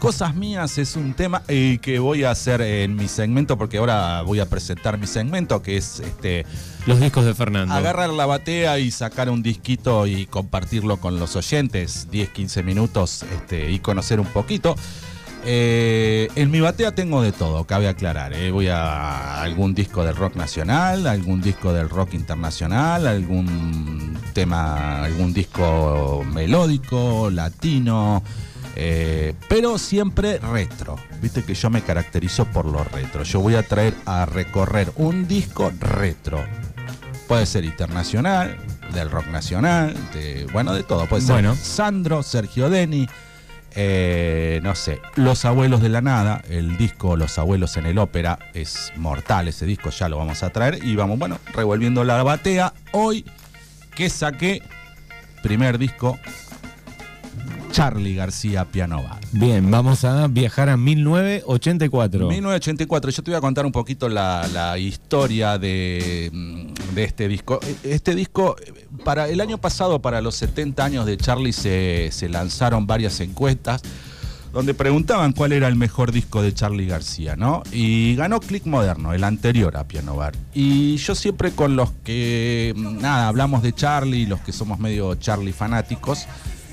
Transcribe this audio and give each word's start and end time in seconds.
Cosas 0.00 0.34
mías 0.34 0.78
es 0.78 0.96
un 0.96 1.12
tema 1.12 1.42
eh, 1.46 1.78
que 1.82 1.98
voy 1.98 2.24
a 2.24 2.30
hacer 2.30 2.62
en 2.62 2.96
mi 2.96 3.06
segmento, 3.06 3.58
porque 3.58 3.76
ahora 3.76 4.22
voy 4.22 4.40
a 4.40 4.46
presentar 4.48 4.96
mi 4.96 5.06
segmento, 5.06 5.60
que 5.60 5.76
es 5.76 6.00
este 6.00 6.46
Los 6.86 7.00
discos 7.00 7.26
de 7.26 7.34
Fernando. 7.34 7.74
agarrar 7.74 8.08
la 8.08 8.24
batea 8.24 8.78
y 8.78 8.90
sacar 8.90 9.28
un 9.28 9.42
disquito 9.42 10.06
y 10.06 10.24
compartirlo 10.24 10.96
con 10.96 11.20
los 11.20 11.36
oyentes, 11.36 12.08
10, 12.10 12.30
15 12.30 12.62
minutos 12.62 13.24
este, 13.34 13.70
y 13.70 13.78
conocer 13.80 14.20
un 14.20 14.26
poquito. 14.26 14.74
Eh, 15.44 16.28
en 16.34 16.50
mi 16.50 16.60
batea 16.60 16.94
tengo 16.94 17.20
de 17.20 17.32
todo, 17.32 17.64
cabe 17.64 17.86
aclarar. 17.86 18.32
eh. 18.32 18.50
Voy 18.50 18.68
a 18.68 19.42
algún 19.42 19.74
disco 19.74 20.02
del 20.02 20.16
rock 20.16 20.34
nacional, 20.34 21.06
algún 21.06 21.42
disco 21.42 21.74
del 21.74 21.90
rock 21.90 22.14
internacional, 22.14 23.06
algún 23.06 24.18
tema, 24.32 25.04
algún 25.04 25.34
disco 25.34 26.24
melódico, 26.32 27.28
latino, 27.30 28.22
eh, 28.82 29.34
pero 29.46 29.76
siempre 29.76 30.38
retro. 30.38 30.96
Viste 31.20 31.44
que 31.44 31.52
yo 31.52 31.68
me 31.68 31.82
caracterizo 31.82 32.46
por 32.46 32.64
lo 32.64 32.82
retro. 32.82 33.24
Yo 33.24 33.40
voy 33.40 33.54
a 33.54 33.62
traer 33.62 33.92
a 34.06 34.24
recorrer 34.24 34.90
un 34.96 35.28
disco 35.28 35.70
retro. 35.78 36.42
Puede 37.28 37.44
ser 37.44 37.66
internacional, 37.66 38.56
del 38.94 39.10
rock 39.10 39.26
nacional, 39.26 39.94
de, 40.14 40.46
bueno, 40.50 40.72
de 40.72 40.82
todo. 40.82 41.04
Puede 41.06 41.20
ser 41.20 41.34
Bueno. 41.34 41.54
Sandro, 41.56 42.22
Sergio 42.22 42.70
Deni, 42.70 43.06
eh, 43.74 44.60
no 44.62 44.74
sé, 44.74 44.98
Los 45.14 45.44
Abuelos 45.44 45.82
de 45.82 45.90
la 45.90 46.00
Nada, 46.00 46.42
el 46.48 46.78
disco 46.78 47.16
Los 47.16 47.38
Abuelos 47.38 47.76
en 47.76 47.84
el 47.84 47.98
Ópera, 47.98 48.38
es 48.54 48.94
mortal 48.96 49.48
ese 49.48 49.66
disco, 49.66 49.90
ya 49.90 50.08
lo 50.08 50.16
vamos 50.16 50.42
a 50.42 50.48
traer. 50.50 50.82
Y 50.82 50.96
vamos, 50.96 51.18
bueno, 51.18 51.38
revolviendo 51.52 52.02
la 52.02 52.22
batea. 52.22 52.72
Hoy 52.92 53.26
que 53.94 54.08
saqué, 54.08 54.62
primer 55.42 55.76
disco, 55.76 56.18
Charlie 57.80 58.14
García 58.14 58.66
Piano 58.66 59.02
Bar. 59.02 59.20
Bien, 59.32 59.70
vamos 59.70 60.04
a 60.04 60.28
viajar 60.28 60.68
a 60.68 60.76
1984. 60.76 62.28
1984, 62.28 63.10
yo 63.10 63.22
te 63.22 63.30
voy 63.30 63.38
a 63.38 63.40
contar 63.40 63.64
un 63.64 63.72
poquito 63.72 64.10
la, 64.10 64.46
la 64.52 64.76
historia 64.76 65.56
de, 65.56 66.28
mm, 66.30 66.94
de 66.94 67.04
este 67.04 67.26
disco. 67.26 67.58
Este 67.82 68.14
disco, 68.14 68.56
eh, 68.60 68.86
para 69.02 69.30
el 69.30 69.40
año 69.40 69.56
pasado, 69.56 70.02
para 70.02 70.20
los 70.20 70.34
70 70.34 70.84
años 70.84 71.06
de 71.06 71.16
Charlie, 71.16 71.54
se, 71.54 72.10
se 72.12 72.28
lanzaron 72.28 72.86
varias 72.86 73.18
encuestas 73.20 73.80
donde 74.52 74.74
preguntaban 74.74 75.32
cuál 75.32 75.52
era 75.52 75.66
el 75.66 75.76
mejor 75.76 76.12
disco 76.12 76.42
de 76.42 76.52
Charlie 76.52 76.86
García, 76.86 77.34
¿no? 77.34 77.62
Y 77.72 78.14
ganó 78.14 78.40
Click 78.40 78.66
Moderno, 78.66 79.14
el 79.14 79.24
anterior 79.24 79.78
a 79.78 79.84
Piano 79.84 80.16
Bar. 80.16 80.34
Y 80.52 80.98
yo 80.98 81.14
siempre 81.14 81.52
con 81.52 81.76
los 81.76 81.92
que, 82.04 82.74
mm, 82.76 83.00
nada, 83.00 83.28
hablamos 83.28 83.62
de 83.62 83.72
Charlie, 83.72 84.26
los 84.26 84.40
que 84.40 84.52
somos 84.52 84.78
medio 84.78 85.14
Charlie 85.14 85.54
fanáticos, 85.54 86.26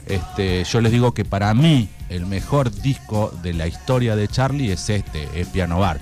este, 0.08 0.64
yo 0.64 0.82
les 0.82 0.92
digo 0.92 1.14
que 1.14 1.26
para 1.26 1.54
mí 1.54 1.90
el 2.10 2.26
mejor 2.26 2.72
disco 2.72 3.34
de 3.42 3.54
la 3.54 3.68
historia 3.68 4.16
de 4.16 4.28
Charlie 4.28 4.72
es 4.72 4.90
este, 4.90 5.28
es 5.40 5.48
Piano 5.48 5.80
Bar. 5.80 6.00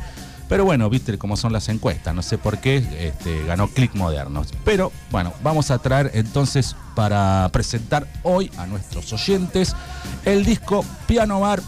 Pero 0.48 0.64
bueno, 0.64 0.90
viste 0.90 1.18
cómo 1.18 1.38
son 1.38 1.54
las 1.54 1.70
encuestas, 1.70 2.14
no 2.14 2.22
sé 2.22 2.38
por 2.38 2.60
qué 2.60 2.78
este, 3.00 3.44
ganó 3.46 3.68
Click 3.68 3.96
Modernos. 3.96 4.54
Pero 4.64 4.92
bueno, 5.10 5.34
vamos 5.42 5.72
a 5.72 5.80
traer 5.80 6.12
entonces 6.14 6.76
para 6.96 7.50
presentar 7.52 8.08
hoy 8.22 8.52
a 8.58 8.68
nuestros 8.68 9.12
oyentes 9.12 9.76
el 10.24 10.46
disco 10.46 10.86
Piano 11.08 11.40
Bar 11.40 11.62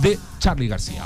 de 0.00 0.18
Charlie 0.38 0.68
García. 0.68 1.04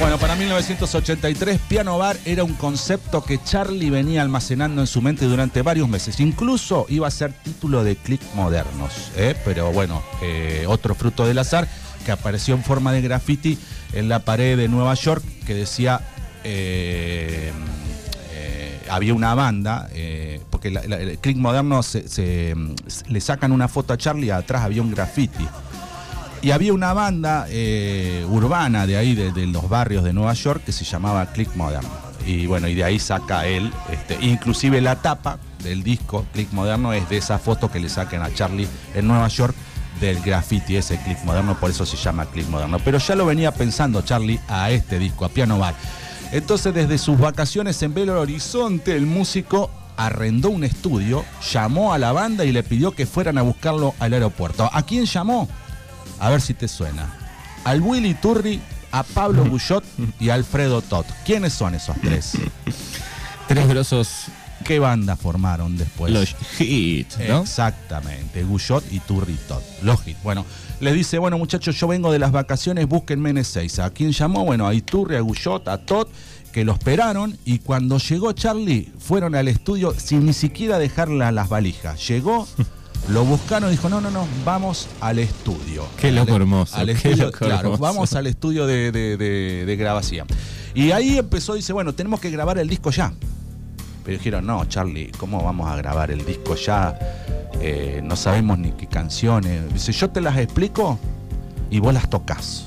Bueno, 0.00 0.18
para 0.18 0.34
1983, 0.34 1.60
Piano 1.68 1.96
Bar 1.96 2.16
era 2.24 2.42
un 2.42 2.54
concepto 2.54 3.24
que 3.24 3.40
Charlie 3.42 3.88
venía 3.88 4.22
almacenando 4.22 4.80
en 4.80 4.86
su 4.86 5.00
mente 5.00 5.26
durante 5.26 5.62
varios 5.62 5.88
meses. 5.88 6.18
Incluso 6.18 6.86
iba 6.88 7.06
a 7.06 7.10
ser 7.10 7.32
título 7.32 7.84
de 7.84 7.96
Click 7.96 8.20
Modernos. 8.34 9.12
¿eh? 9.16 9.36
Pero 9.44 9.70
bueno, 9.72 10.02
eh, 10.20 10.64
otro 10.66 10.94
fruto 10.94 11.24
del 11.26 11.38
azar 11.38 11.68
que 12.04 12.10
apareció 12.10 12.54
en 12.56 12.64
forma 12.64 12.92
de 12.92 13.00
graffiti 13.00 13.56
en 13.92 14.08
la 14.08 14.18
pared 14.18 14.56
de 14.56 14.68
Nueva 14.68 14.94
York 14.94 15.22
que 15.46 15.54
decía. 15.54 16.00
eh, 16.44 17.52
había 18.88 19.14
una 19.14 19.34
banda, 19.34 19.88
porque 20.50 20.68
el 20.68 21.18
Click 21.18 21.38
Moderno 21.38 21.80
le 23.08 23.20
sacan 23.22 23.52
una 23.52 23.66
foto 23.66 23.94
a 23.94 23.96
Charlie 23.96 24.26
y 24.26 24.30
atrás 24.30 24.62
había 24.62 24.82
un 24.82 24.90
graffiti. 24.90 25.46
Y 26.42 26.50
había 26.50 26.72
una 26.72 26.92
banda 26.92 27.46
eh, 27.48 28.26
urbana 28.28 28.84
de 28.84 28.96
ahí, 28.96 29.14
de, 29.14 29.46
los 29.46 29.68
barrios 29.68 30.02
de 30.02 30.12
Nueva 30.12 30.34
York, 30.34 30.64
que 30.66 30.72
se 30.72 30.84
llamaba 30.84 31.26
Click 31.26 31.54
Moderno. 31.54 31.88
Y 32.26 32.46
bueno, 32.46 32.66
y 32.66 32.74
de 32.74 32.82
ahí 32.82 32.98
saca 32.98 33.46
él, 33.46 33.72
este, 33.90 34.18
inclusive 34.20 34.80
la 34.80 34.96
tapa 34.96 35.38
del 35.62 35.84
disco 35.84 36.26
Click 36.32 36.52
Moderno 36.52 36.92
es 36.92 37.08
de 37.08 37.16
esa 37.16 37.38
foto 37.38 37.70
que 37.70 37.78
le 37.78 37.88
sacan 37.88 38.22
a 38.22 38.34
Charlie 38.34 38.68
en 38.94 39.06
Nueva 39.06 39.28
York 39.28 39.54
del 40.00 40.20
graffiti 40.20 40.76
ese 40.76 40.98
Click 40.98 41.22
Moderno, 41.24 41.58
por 41.58 41.70
eso 41.70 41.86
se 41.86 41.96
llama 41.96 42.26
Click 42.26 42.48
Moderno. 42.48 42.80
Pero 42.84 42.98
ya 42.98 43.14
lo 43.14 43.24
venía 43.24 43.52
pensando 43.52 44.02
Charlie 44.02 44.40
a 44.48 44.70
este 44.70 44.98
disco, 44.98 45.24
a 45.24 45.28
Piano 45.28 45.58
Bar. 45.58 45.74
Entonces 46.32 46.74
desde 46.74 46.98
sus 46.98 47.18
vacaciones 47.18 47.80
en 47.82 47.94
Belo 47.94 48.20
Horizonte, 48.20 48.96
el 48.96 49.06
músico 49.06 49.70
arrendó 49.96 50.50
un 50.50 50.64
estudio, 50.64 51.24
llamó 51.52 51.92
a 51.92 51.98
la 51.98 52.10
banda 52.12 52.44
y 52.44 52.50
le 52.52 52.62
pidió 52.62 52.92
que 52.92 53.06
fueran 53.06 53.38
a 53.38 53.42
buscarlo 53.42 53.94
al 54.00 54.12
aeropuerto. 54.12 54.68
¿A 54.72 54.82
quién 54.82 55.04
llamó? 55.04 55.48
A 56.22 56.30
ver 56.30 56.40
si 56.40 56.54
te 56.54 56.68
suena. 56.68 57.12
Al 57.64 57.80
Willy 57.82 58.14
Turri, 58.14 58.60
a 58.92 59.02
Pablo 59.02 59.44
Bullot 59.44 59.84
y 60.20 60.30
a 60.30 60.34
Alfredo 60.34 60.80
Tot. 60.82 61.06
¿Quiénes 61.24 61.52
son 61.52 61.74
esos 61.74 61.96
tres? 62.00 62.32
Tres 63.48 63.68
grosos 63.68 64.08
¿Qué 64.64 64.78
banda 64.78 65.16
formaron 65.16 65.76
después? 65.76 66.12
los 66.12 66.36
hits, 66.60 67.18
¿no? 67.28 67.40
Exactamente, 67.42 68.44
Guyot 68.44 68.84
y 68.92 69.00
Turri 69.00 69.36
Tot. 69.48 69.62
Los 69.82 70.06
hits. 70.06 70.22
Bueno, 70.22 70.46
le 70.80 70.92
dice, 70.92 71.18
bueno 71.18 71.36
muchachos, 71.36 71.74
yo 71.78 71.88
vengo 71.88 72.12
de 72.12 72.20
las 72.20 72.30
vacaciones, 72.30 72.86
búsquenme 72.86 73.30
en 73.30 73.38
Ezeiza. 73.38 73.84
¿A 73.86 73.90
quién 73.90 74.12
llamó? 74.12 74.44
Bueno, 74.44 74.66
a 74.68 74.72
Iturri, 74.74 75.16
a 75.16 75.20
Guyot, 75.20 75.66
a 75.66 75.78
Tot, 75.78 76.08
que 76.52 76.64
lo 76.64 76.72
esperaron 76.74 77.36
y 77.44 77.58
cuando 77.58 77.98
llegó 77.98 78.32
Charlie, 78.32 78.92
fueron 79.00 79.34
al 79.34 79.48
estudio 79.48 79.94
sin 79.98 80.24
ni 80.26 80.32
siquiera 80.32 80.78
dejar 80.78 81.08
la- 81.08 81.32
las 81.32 81.48
valijas. 81.48 82.06
Llegó, 82.08 82.46
lo 83.08 83.24
buscaron 83.24 83.68
y 83.68 83.72
dijo, 83.72 83.88
no, 83.88 84.00
no, 84.00 84.10
no, 84.10 84.26
vamos 84.44 84.88
al 85.00 85.18
estudio. 85.18 85.84
Qué 85.96 86.12
loco 86.12 86.36
hermoso, 86.36 86.76
Al 86.76 86.86
qué 86.86 86.92
estudio, 86.92 87.24
loco 87.26 87.38
claro, 87.38 87.54
hermoso. 87.74 87.82
vamos 87.82 88.12
al 88.14 88.26
estudio 88.26 88.66
de, 88.66 88.92
de- 88.92 89.16
de- 89.16 89.64
de 89.66 89.76
grabación. 89.76 90.26
Y 90.74 90.90
ahí 90.92 91.18
empezó, 91.18 91.54
dice, 91.54 91.72
bueno, 91.72 91.94
tenemos 91.94 92.20
que 92.20 92.30
grabar 92.30 92.58
el 92.58 92.68
disco 92.68 92.90
ya. 92.90 93.12
Pero 94.04 94.18
dijeron, 94.18 94.46
no, 94.46 94.64
Charlie, 94.66 95.12
¿cómo 95.18 95.42
vamos 95.42 95.68
a 95.70 95.76
grabar 95.76 96.10
el 96.10 96.24
disco 96.24 96.54
ya? 96.56 96.98
Eh, 97.60 98.00
no 98.02 98.16
sabemos 98.16 98.58
ni 98.58 98.72
qué 98.72 98.86
canciones. 98.86 99.72
Dice, 99.72 99.92
yo 99.92 100.10
te 100.10 100.20
las 100.20 100.36
explico 100.38 100.98
y 101.70 101.78
vos 101.80 101.92
las 101.94 102.08
tocas. 102.08 102.66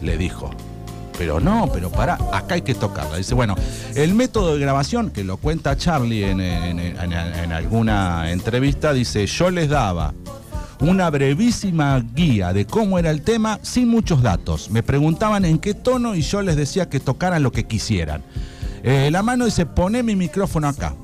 Le 0.00 0.16
dijo. 0.16 0.50
Pero 1.18 1.40
no, 1.40 1.68
pero 1.72 1.90
para, 1.90 2.14
acá 2.32 2.54
hay 2.54 2.62
que 2.62 2.76
tocarla. 2.76 3.16
Dice, 3.16 3.34
bueno, 3.34 3.56
el 3.96 4.14
método 4.14 4.54
de 4.54 4.60
grabación, 4.60 5.10
que 5.10 5.24
lo 5.24 5.36
cuenta 5.36 5.76
Charlie 5.76 6.30
en, 6.30 7.52
alguna 7.52 8.30
entrevista, 8.30 8.92
dice, 8.92 9.26
yo 9.26 9.50
les 9.50 9.68
daba 9.68 10.14
una 10.80 11.10
brevísima 11.10 12.00
guía 12.14 12.52
de 12.52 12.64
cómo 12.64 13.00
era 13.00 13.10
el 13.10 13.22
tema 13.22 13.58
sin 13.62 13.88
muchos 13.88 14.22
datos. 14.22 14.70
Me 14.70 14.84
preguntaban 14.84 15.44
en 15.44 15.58
qué 15.58 15.74
tono 15.74 16.14
y 16.14 16.22
yo 16.22 16.40
les 16.40 16.54
decía 16.54 16.88
que 16.88 17.00
tocaran 17.00 17.42
lo 17.42 17.50
que 17.50 17.64
quisieran. 17.64 18.22
Eh, 18.84 19.10
la 19.10 19.24
mano 19.24 19.44
dice, 19.44 19.66
poné 19.66 20.04
mi 20.04 20.14
micrófono 20.14 20.68
acá. 20.68 20.94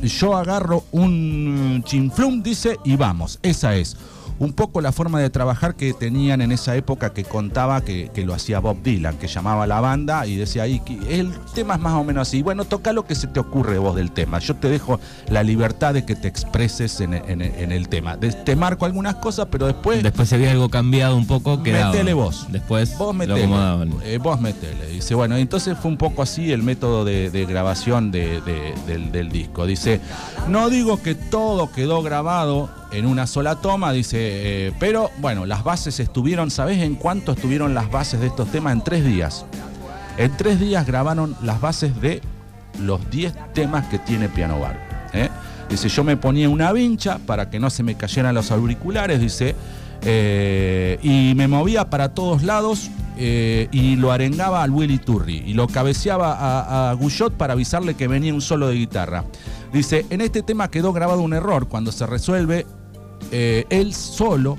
Yo 0.00 0.36
agarro 0.36 0.84
un 0.92 1.82
chinflum, 1.84 2.44
dice, 2.44 2.78
y 2.84 2.94
vamos. 2.94 3.40
Esa 3.42 3.74
es 3.74 3.96
un 4.38 4.52
poco 4.52 4.80
la 4.80 4.92
forma 4.92 5.20
de 5.20 5.30
trabajar 5.30 5.74
que 5.74 5.92
tenían 5.94 6.40
en 6.40 6.52
esa 6.52 6.76
época 6.76 7.12
que 7.12 7.24
contaba 7.24 7.80
que, 7.80 8.10
que 8.14 8.24
lo 8.24 8.34
hacía 8.34 8.60
Bob 8.60 8.82
Dylan, 8.82 9.16
que 9.18 9.26
llamaba 9.26 9.64
a 9.64 9.66
la 9.66 9.80
banda 9.80 10.26
y 10.26 10.36
decía 10.36 10.62
ahí, 10.62 10.80
que 10.80 11.18
el 11.20 11.32
tema 11.54 11.74
es 11.74 11.80
más 11.80 11.94
o 11.94 12.04
menos 12.04 12.28
así. 12.28 12.42
Bueno, 12.42 12.64
toca 12.64 12.92
lo 12.92 13.04
que 13.04 13.14
se 13.14 13.26
te 13.26 13.40
ocurre 13.40 13.78
vos 13.78 13.96
del 13.96 14.12
tema. 14.12 14.38
Yo 14.38 14.54
te 14.54 14.68
dejo 14.68 15.00
la 15.28 15.42
libertad 15.42 15.94
de 15.94 16.04
que 16.04 16.14
te 16.14 16.28
expreses 16.28 17.00
en, 17.00 17.14
en- 17.14 17.42
en 17.42 17.72
el 17.72 17.88
tema. 17.88 18.16
De- 18.16 18.32
te 18.32 18.54
marco 18.56 18.84
algunas 18.86 19.16
cosas, 19.16 19.48
pero 19.50 19.66
después... 19.66 20.02
Después 20.02 20.28
si 20.28 20.34
había 20.36 20.50
algo 20.52 20.68
cambiado 20.68 21.16
un 21.16 21.26
poco, 21.26 21.62
quedaba. 21.62 21.90
Metele 21.92 22.14
vos. 22.14 22.46
Después 22.50 22.96
Vos 22.96 23.08
lo 23.08 23.12
metele. 23.14 23.42
acomodaban. 23.44 23.94
eh, 24.04 24.18
vos 24.22 24.40
metele. 24.40 24.86
Dice, 24.88 25.14
bueno, 25.14 25.36
entonces 25.36 25.76
fue 25.80 25.90
un 25.90 25.96
poco 25.96 26.22
así 26.22 26.52
el 26.52 26.62
método 26.62 27.04
de, 27.04 27.30
de 27.30 27.44
grabación 27.46 28.10
de- 28.12 28.40
de- 28.42 28.74
del, 28.86 29.10
del 29.10 29.30
disco. 29.30 29.66
Dice, 29.66 30.00
no 30.48 30.70
digo 30.70 31.02
que 31.02 31.14
todo 31.14 31.72
quedó 31.72 32.02
grabado 32.02 32.70
en 32.90 33.06
una 33.06 33.26
sola 33.26 33.56
toma, 33.56 33.92
dice, 33.92 34.18
eh, 34.20 34.72
pero 34.78 35.10
bueno, 35.18 35.46
las 35.46 35.62
bases 35.62 36.00
estuvieron, 36.00 36.50
¿sabés 36.50 36.78
en 36.78 36.94
cuánto 36.94 37.32
estuvieron 37.32 37.74
las 37.74 37.90
bases 37.90 38.20
de 38.20 38.28
estos 38.28 38.50
temas? 38.50 38.72
En 38.72 38.82
tres 38.82 39.04
días. 39.04 39.44
En 40.16 40.36
tres 40.36 40.58
días 40.58 40.86
grabaron 40.86 41.36
las 41.42 41.60
bases 41.60 42.00
de 42.00 42.22
los 42.80 43.08
10 43.10 43.52
temas 43.52 43.86
que 43.86 43.98
tiene 43.98 44.28
Piano 44.28 44.58
Bar. 44.58 45.08
¿eh? 45.12 45.28
Dice, 45.68 45.88
yo 45.88 46.02
me 46.02 46.16
ponía 46.16 46.48
una 46.48 46.72
vincha 46.72 47.18
para 47.18 47.50
que 47.50 47.60
no 47.60 47.70
se 47.70 47.82
me 47.82 47.94
cayeran 47.94 48.34
los 48.34 48.50
auriculares, 48.50 49.20
dice, 49.20 49.54
eh, 50.02 50.98
y 51.02 51.34
me 51.34 51.46
movía 51.46 51.90
para 51.90 52.14
todos 52.14 52.42
lados 52.42 52.90
y 53.20 53.96
lo 53.96 54.12
arengaba 54.12 54.62
al 54.62 54.70
Willy 54.70 54.98
Turri 54.98 55.42
y 55.44 55.52
lo 55.52 55.66
cabeceaba 55.66 56.34
a, 56.34 56.90
a 56.90 56.92
Guyot 56.92 57.32
para 57.32 57.54
avisarle 57.54 57.94
que 57.94 58.06
venía 58.06 58.32
un 58.32 58.40
solo 58.40 58.68
de 58.68 58.76
guitarra. 58.76 59.24
Dice, 59.72 60.06
en 60.10 60.20
este 60.20 60.42
tema 60.42 60.70
quedó 60.70 60.92
grabado 60.92 61.22
un 61.22 61.34
error, 61.34 61.68
cuando 61.68 61.90
se 61.90 62.06
resuelve 62.06 62.64
eh, 63.30 63.64
él 63.70 63.94
solo, 63.94 64.56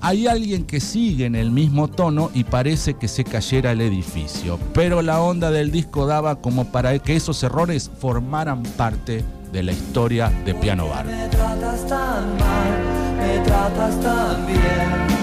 hay 0.00 0.26
alguien 0.26 0.64
que 0.64 0.80
sigue 0.80 1.24
en 1.24 1.34
el 1.34 1.50
mismo 1.50 1.88
tono 1.88 2.30
y 2.34 2.44
parece 2.44 2.94
que 2.94 3.08
se 3.08 3.24
cayera 3.24 3.72
el 3.72 3.80
edificio. 3.80 4.58
Pero 4.74 5.00
la 5.00 5.22
onda 5.22 5.50
del 5.50 5.70
disco 5.70 6.06
daba 6.06 6.36
como 6.36 6.66
para 6.66 6.98
que 6.98 7.16
esos 7.16 7.42
errores 7.42 7.90
formaran 8.00 8.62
parte 8.62 9.24
de 9.50 9.62
la 9.62 9.72
historia 9.72 10.30
de 10.44 10.54
Piano 10.54 10.88
Bar. 10.88 11.06
Me 11.06 11.28
tratas 11.28 11.86
tan 11.86 12.36
mal, 12.36 13.16
me 13.18 13.38
tratas 13.46 14.00
tan 14.00 14.46
bien. 14.46 15.14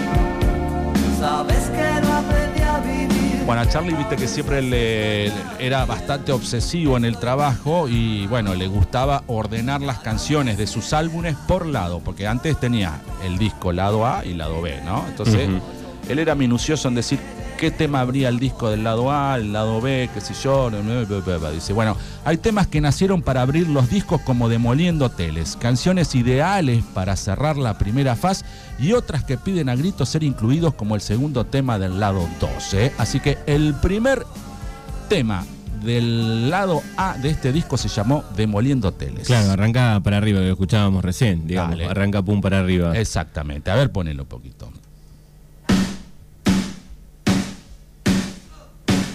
Sabes 1.19 1.69
que 1.69 2.00
Bueno, 3.51 3.63
a 3.63 3.67
Charlie 3.67 3.93
viste 3.93 4.15
que 4.15 4.29
siempre 4.29 4.61
le, 4.61 5.29
era 5.59 5.83
bastante 5.83 6.31
obsesivo 6.31 6.95
en 6.95 7.03
el 7.03 7.17
trabajo 7.17 7.89
y 7.89 8.25
bueno, 8.27 8.55
le 8.55 8.65
gustaba 8.67 9.23
ordenar 9.27 9.81
las 9.81 9.99
canciones 9.99 10.57
de 10.57 10.67
sus 10.67 10.93
álbumes 10.93 11.35
por 11.49 11.65
lado, 11.65 11.99
porque 11.99 12.27
antes 12.27 12.57
tenía 12.57 13.01
el 13.25 13.37
disco 13.37 13.73
lado 13.73 14.05
A 14.07 14.23
y 14.23 14.35
lado 14.35 14.61
B, 14.61 14.79
¿no? 14.85 15.03
Entonces, 15.05 15.49
él 16.07 16.19
era 16.19 16.33
minucioso 16.33 16.87
en 16.87 16.95
decir 16.95 17.19
qué 17.61 17.69
tema 17.69 17.99
abría 17.99 18.29
el 18.29 18.39
disco 18.39 18.71
del 18.71 18.83
lado 18.83 19.11
A, 19.11 19.35
el 19.35 19.53
lado 19.53 19.79
B, 19.81 20.09
qué 20.11 20.19
sé 20.19 20.33
yo. 20.33 20.71
Dice, 21.53 21.73
bueno, 21.73 21.95
hay 22.25 22.37
temas 22.37 22.65
que 22.65 22.81
nacieron 22.81 23.21
para 23.21 23.43
abrir 23.43 23.69
los 23.69 23.87
discos 23.87 24.19
como 24.21 24.49
Demoliendo 24.49 25.05
Hoteles, 25.05 25.57
canciones 25.57 26.15
ideales 26.15 26.83
para 26.95 27.15
cerrar 27.15 27.57
la 27.57 27.77
primera 27.77 28.15
faz 28.15 28.43
y 28.79 28.93
otras 28.93 29.23
que 29.23 29.37
piden 29.37 29.69
a 29.69 29.75
gritos 29.75 30.09
ser 30.09 30.23
incluidos 30.23 30.73
como 30.73 30.95
el 30.95 31.01
segundo 31.01 31.45
tema 31.45 31.77
del 31.77 31.99
lado 31.99 32.27
2. 32.39 32.73
¿eh? 32.73 32.93
Así 32.97 33.19
que 33.19 33.37
el 33.45 33.75
primer 33.75 34.25
tema 35.07 35.45
del 35.83 36.49
lado 36.49 36.81
A 36.97 37.15
de 37.19 37.29
este 37.29 37.53
disco 37.53 37.77
se 37.77 37.89
llamó 37.89 38.23
Demoliendo 38.35 38.87
Hoteles. 38.87 39.27
Claro, 39.27 39.51
arranca 39.51 39.99
para 40.03 40.17
arriba, 40.17 40.39
que 40.39 40.47
lo 40.47 40.53
escuchábamos 40.53 41.05
recién, 41.05 41.45
digamos. 41.45 41.77
Dale. 41.77 41.85
Arranca 41.85 42.23
pum 42.23 42.41
para 42.41 42.57
arriba. 42.57 42.97
Exactamente. 42.97 43.69
A 43.69 43.75
ver, 43.75 43.91
ponelo 43.91 44.23
un 44.23 44.29
poquito. 44.29 44.71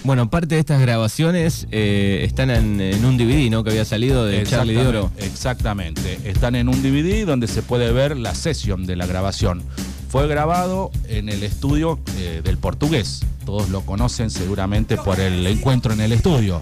Bueno, 0.07 0.29
parte 0.29 0.55
de 0.55 0.61
estas 0.61 0.79
grabaciones 0.79 1.67
eh, 1.69 2.21
están 2.23 2.49
en, 2.49 2.79
en 2.79 3.03
un 3.03 3.17
DVD, 3.17 3.51
¿no? 3.51 3.65
Que 3.65 3.71
había 3.71 3.83
salido 3.83 4.25
de 4.25 4.41
Charlie 4.43 4.73
de 4.73 4.87
Oro. 4.87 5.11
Exactamente, 5.17 6.13
Exactamente. 6.13 6.29
Están 6.29 6.55
en 6.55 6.69
un 6.69 6.81
DVD 6.81 7.25
donde 7.25 7.49
se 7.49 7.61
puede 7.61 7.91
ver 7.91 8.15
la 8.15 8.33
sesión 8.33 8.85
de 8.85 8.95
la 8.95 9.05
grabación. 9.05 9.63
Fue 10.07 10.25
grabado 10.29 10.91
en 11.09 11.27
el 11.27 11.43
estudio 11.43 11.99
eh, 12.19 12.39
del 12.41 12.57
portugués. 12.57 13.25
Todos 13.45 13.67
lo 13.67 13.81
conocen 13.81 14.29
seguramente 14.29 14.95
por 14.95 15.19
el 15.19 15.45
encuentro 15.45 15.91
en 15.91 15.99
el 15.99 16.13
estudio. 16.13 16.61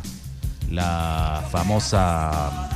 La 0.72 1.48
famosa. 1.52 2.75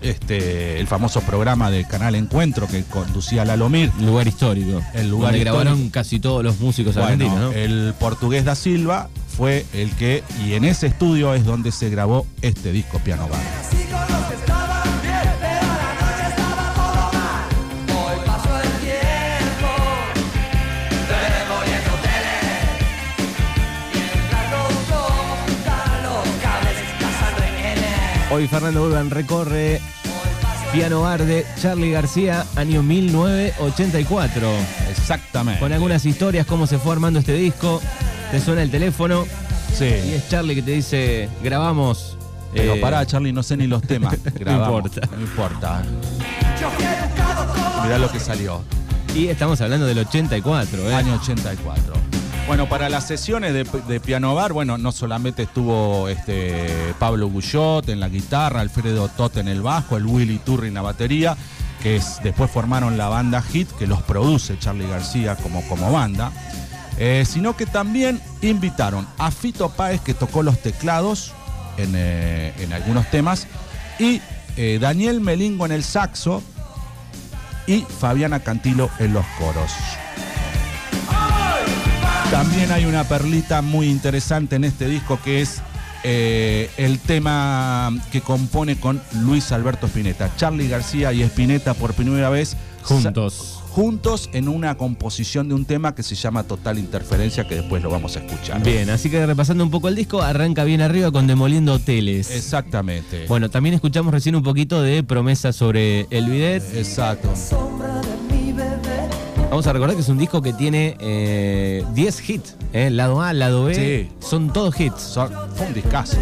Este, 0.00 0.80
el 0.80 0.86
famoso 0.86 1.20
programa 1.20 1.70
de 1.70 1.84
Canal 1.86 2.14
Encuentro 2.14 2.66
que 2.66 2.82
conducía 2.84 3.44
Lalomir. 3.44 3.90
Lugar 4.00 4.26
histórico. 4.26 4.80
El 4.94 5.10
lugar 5.10 5.32
donde 5.32 5.44
grabaron 5.44 5.72
histórico. 5.74 5.92
casi 5.92 6.20
todos 6.20 6.42
los 6.42 6.58
músicos 6.58 6.94
Bueno, 6.94 7.08
argentinos, 7.08 7.38
¿no? 7.38 7.52
el 7.52 7.94
portugués 7.98 8.44
da 8.44 8.54
Silva 8.54 9.10
fue 9.36 9.66
el 9.74 9.90
que, 9.96 10.22
y 10.44 10.54
en 10.54 10.64
ese 10.64 10.86
estudio 10.86 11.34
es 11.34 11.44
donde 11.44 11.70
se 11.72 11.90
grabó 11.90 12.26
este 12.42 12.72
disco 12.72 12.98
Piano 12.98 13.28
Bar. 13.28 14.49
Hoy 28.30 28.46
Fernando 28.46 28.84
Urban 28.84 29.10
recorre 29.10 29.80
Piano 30.72 31.02
Bar 31.02 31.24
de 31.24 31.44
Charlie 31.60 31.90
García, 31.90 32.46
año 32.56 32.82
1984. 32.82 34.48
Exactamente. 34.90 35.60
Con 35.60 35.72
algunas 35.72 36.04
historias, 36.06 36.46
cómo 36.46 36.66
se 36.66 36.78
fue 36.78 36.92
armando 36.92 37.18
este 37.18 37.32
disco. 37.34 37.80
Te 38.30 38.40
suena 38.40 38.62
el 38.62 38.70
teléfono 38.70 39.24
y 39.72 39.76
Sí. 39.76 39.84
es 39.84 40.28
Charlie 40.28 40.54
que 40.54 40.62
te 40.62 40.70
dice, 40.72 41.28
grabamos. 41.42 42.16
Pero 42.52 42.74
eh, 42.74 42.80
pará, 42.80 43.04
Charlie, 43.06 43.32
no 43.32 43.42
sé 43.42 43.56
ni 43.56 43.66
los 43.66 43.82
temas. 43.82 44.14
Grabamos. 44.34 44.84
importa. 44.86 45.08
No 45.16 45.20
importa. 45.22 45.82
Mirá 47.84 47.98
lo 47.98 48.10
que 48.10 48.18
salió. 48.20 48.62
Y 49.14 49.26
estamos 49.28 49.60
hablando 49.60 49.86
del 49.86 49.98
84, 49.98 50.90
¿eh? 50.90 50.94
Año 50.94 51.14
84. 51.14 51.92
Bueno, 52.50 52.68
para 52.68 52.88
las 52.88 53.06
sesiones 53.06 53.52
de, 53.54 53.62
de 53.62 54.00
Piano 54.00 54.34
Bar, 54.34 54.52
bueno, 54.52 54.76
no 54.76 54.90
solamente 54.90 55.44
estuvo 55.44 56.08
este 56.08 56.66
Pablo 56.98 57.28
Guyot 57.28 57.88
en 57.90 58.00
la 58.00 58.08
guitarra, 58.08 58.60
Alfredo 58.60 59.06
Tot 59.08 59.36
en 59.36 59.46
el 59.46 59.62
bajo, 59.62 59.96
el 59.96 60.04
Willy 60.04 60.38
Turri 60.38 60.66
en 60.66 60.74
la 60.74 60.82
batería, 60.82 61.36
que 61.80 61.94
es- 61.94 62.18
después 62.24 62.50
formaron 62.50 62.98
la 62.98 63.08
banda 63.08 63.40
Hit, 63.40 63.70
que 63.78 63.86
los 63.86 64.02
produce 64.02 64.58
Charlie 64.58 64.88
García 64.88 65.36
como, 65.36 65.62
como 65.68 65.92
banda, 65.92 66.32
eh, 66.98 67.24
sino 67.24 67.56
que 67.56 67.66
también 67.66 68.20
invitaron 68.42 69.06
a 69.16 69.30
Fito 69.30 69.68
Páez, 69.70 70.00
que 70.00 70.12
tocó 70.14 70.42
los 70.42 70.58
teclados 70.60 71.30
en, 71.76 71.92
eh, 71.94 72.52
algunos 72.74 73.08
temas, 73.12 73.46
y 74.00 74.20
eh, 74.56 74.78
Daniel 74.80 75.20
Melingo 75.20 75.66
en 75.66 75.72
el 75.72 75.84
saxo, 75.84 76.42
y 77.68 77.82
Fabiana 77.82 78.40
Cantilo 78.40 78.90
en 78.98 79.12
los 79.14 79.24
coros. 79.38 79.70
También 82.30 82.70
hay 82.70 82.84
una 82.84 83.02
perlita 83.04 83.60
muy 83.60 83.88
interesante 83.88 84.54
en 84.54 84.62
este 84.62 84.88
disco 84.88 85.18
que 85.22 85.40
es 85.40 85.60
eh, 86.04 86.70
el 86.76 87.00
tema 87.00 87.90
que 88.12 88.20
compone 88.20 88.76
con 88.76 89.02
Luis 89.24 89.50
Alberto 89.50 89.86
Spinetta. 89.88 90.30
Charlie 90.36 90.68
García 90.68 91.12
y 91.12 91.22
Spinetta 91.22 91.74
por 91.74 91.92
primera 91.92 92.30
vez 92.30 92.56
Juntos. 92.82 93.58
juntos 93.70 94.30
en 94.32 94.48
una 94.48 94.76
composición 94.76 95.48
de 95.48 95.54
un 95.54 95.64
tema 95.64 95.94
que 95.94 96.04
se 96.04 96.14
llama 96.14 96.44
Total 96.44 96.78
Interferencia, 96.78 97.48
que 97.48 97.56
después 97.56 97.82
lo 97.82 97.90
vamos 97.90 98.16
a 98.16 98.20
escuchar. 98.20 98.62
Bien, 98.62 98.88
así 98.90 99.10
que 99.10 99.26
repasando 99.26 99.64
un 99.64 99.70
poco 99.70 99.88
el 99.88 99.96
disco, 99.96 100.22
arranca 100.22 100.62
bien 100.62 100.80
arriba 100.80 101.10
con 101.10 101.26
Demoliendo 101.26 101.74
Hoteles. 101.74 102.30
Exactamente. 102.30 103.26
Bueno, 103.26 103.50
también 103.50 103.74
escuchamos 103.74 104.14
recién 104.14 104.36
un 104.36 104.44
poquito 104.44 104.80
de 104.82 105.02
promesa 105.02 105.52
sobre 105.52 106.06
el 106.10 106.30
bidet. 106.30 106.62
Exacto. 106.74 107.34
Vamos 109.50 109.66
a 109.66 109.72
recordar 109.72 109.96
que 109.96 110.02
es 110.02 110.08
un 110.08 110.18
disco 110.18 110.40
que 110.40 110.52
tiene 110.52 110.96
eh, 111.00 111.84
10 111.92 112.30
hits. 112.30 112.54
¿eh? 112.72 112.88
Lado 112.90 113.20
A, 113.20 113.32
lado 113.32 113.64
B. 113.64 113.74
Sí. 113.74 114.10
Son 114.24 114.52
todos 114.52 114.78
hits. 114.80 115.00
Son- 115.02 115.32
fue 115.56 115.66
un 115.66 115.74
discazo. 115.74 116.16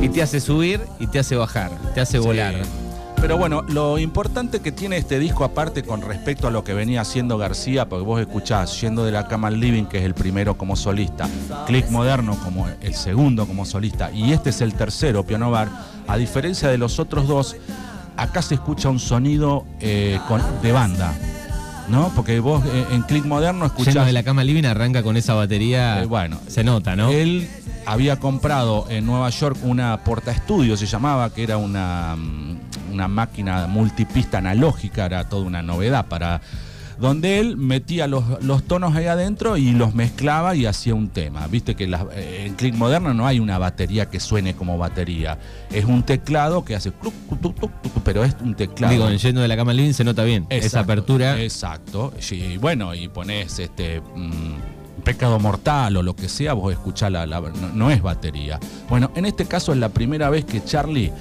Y 0.00 0.08
te 0.10 0.22
hace 0.22 0.40
subir 0.40 0.80
y 1.00 1.08
te 1.08 1.18
hace 1.18 1.34
bajar. 1.34 1.72
Te 1.94 2.00
hace 2.00 2.20
volar. 2.20 2.54
Pero 3.20 3.36
bueno, 3.36 3.62
lo 3.62 3.98
importante 3.98 4.60
que 4.60 4.70
tiene 4.70 4.96
este 4.96 5.18
disco, 5.18 5.42
aparte 5.42 5.82
con 5.82 6.02
respecto 6.02 6.46
a 6.46 6.52
lo 6.52 6.62
que 6.62 6.72
venía 6.72 7.00
haciendo 7.00 7.36
García, 7.36 7.88
porque 7.88 8.04
vos 8.04 8.20
escuchás 8.20 8.80
Yendo 8.80 9.04
de 9.04 9.10
la 9.10 9.26
cama 9.26 9.48
al 9.48 9.58
living, 9.58 9.86
que 9.86 9.98
es 9.98 10.04
el 10.04 10.14
primero 10.14 10.56
como 10.56 10.76
solista, 10.76 11.28
Click 11.66 11.90
Moderno 11.90 12.38
como 12.44 12.68
el 12.80 12.94
segundo 12.94 13.44
como 13.48 13.64
solista, 13.64 14.12
y 14.12 14.32
este 14.32 14.50
es 14.50 14.60
el 14.60 14.72
tercero, 14.74 15.24
Piano 15.24 15.50
Bar, 15.50 15.68
a 16.06 16.16
diferencia 16.16 16.68
de 16.68 16.78
los 16.78 17.00
otros 17.00 17.26
dos, 17.26 17.56
acá 18.18 18.42
se 18.42 18.54
escucha 18.54 18.88
un 18.90 18.98
sonido 18.98 19.64
eh, 19.80 20.18
con- 20.28 20.42
de 20.62 20.72
banda, 20.72 21.14
¿no? 21.88 22.12
Porque 22.14 22.40
vos 22.40 22.62
eh, 22.66 22.86
en 22.92 23.02
Click 23.02 23.24
Moderno 23.24 23.64
escuchás... 23.66 23.94
Yendo 23.94 24.06
de 24.06 24.12
la 24.12 24.22
cama 24.22 24.44
living 24.44 24.64
arranca 24.64 25.02
con 25.02 25.16
esa 25.16 25.34
batería. 25.34 26.02
Eh, 26.02 26.06
bueno. 26.06 26.38
Se 26.48 26.62
nota, 26.64 26.94
¿no? 26.96 27.08
Él 27.10 27.48
había 27.86 28.16
comprado 28.16 28.86
en 28.90 29.06
Nueva 29.06 29.30
York 29.30 29.56
una 29.62 29.96
porta 30.04 30.30
estudio, 30.32 30.76
se 30.76 30.84
llamaba, 30.86 31.30
que 31.32 31.42
era 31.44 31.56
una, 31.56 32.16
mm, 32.16 32.58
una 32.92 33.08
máquina 33.08 33.66
multipista 33.66 34.38
analógica, 34.38 35.06
era 35.06 35.28
toda 35.28 35.44
una 35.46 35.62
novedad 35.62 36.06
para. 36.06 36.40
Donde 37.00 37.38
él 37.38 37.56
metía 37.56 38.06
los, 38.08 38.24
los 38.42 38.64
tonos 38.64 38.94
ahí 38.96 39.06
adentro 39.06 39.56
y 39.56 39.70
los 39.70 39.94
mezclaba 39.94 40.56
y 40.56 40.66
hacía 40.66 40.94
un 40.94 41.08
tema. 41.08 41.46
Viste 41.46 41.76
que 41.76 41.84
eh, 41.84 42.44
en 42.46 42.54
Click 42.54 42.74
Moderno 42.74 43.14
no 43.14 43.26
hay 43.26 43.38
una 43.38 43.56
batería 43.58 44.06
que 44.06 44.18
suene 44.18 44.54
como 44.54 44.78
batería. 44.78 45.38
Es 45.70 45.84
un 45.84 46.02
teclado 46.02 46.64
que 46.64 46.74
hace. 46.74 46.92
pero 48.04 48.24
es 48.24 48.34
un 48.40 48.54
teclado. 48.54 48.92
Digo, 48.92 49.08
en 49.08 49.18
Yendo 49.18 49.40
de 49.40 49.48
la 49.48 49.56
cama 49.56 49.72
living 49.72 49.92
se 49.92 50.02
nota 50.04 50.24
bien. 50.24 50.46
Esa 50.50 50.66
Exacto, 50.66 50.92
apertura. 50.92 51.40
Exacto. 51.40 52.12
Y 52.32 52.56
bueno, 52.56 52.94
y 52.94 53.06
pones 53.08 53.58
este 53.60 54.00
mm, 54.00 55.02
pecado 55.04 55.38
mortal 55.38 55.96
o 55.96 56.02
lo 56.02 56.16
que 56.16 56.28
sea, 56.28 56.52
vos 56.54 56.72
escuchás 56.72 57.12
la, 57.12 57.26
la- 57.26 57.40
no, 57.40 57.68
no 57.74 57.90
es 57.90 58.02
batería. 58.02 58.58
Bueno, 58.88 59.10
en 59.14 59.24
este 59.26 59.44
caso 59.46 59.72
es 59.72 59.78
la 59.78 59.90
primera 59.90 60.30
vez 60.30 60.44
que 60.44 60.64
Charlie, 60.64 61.12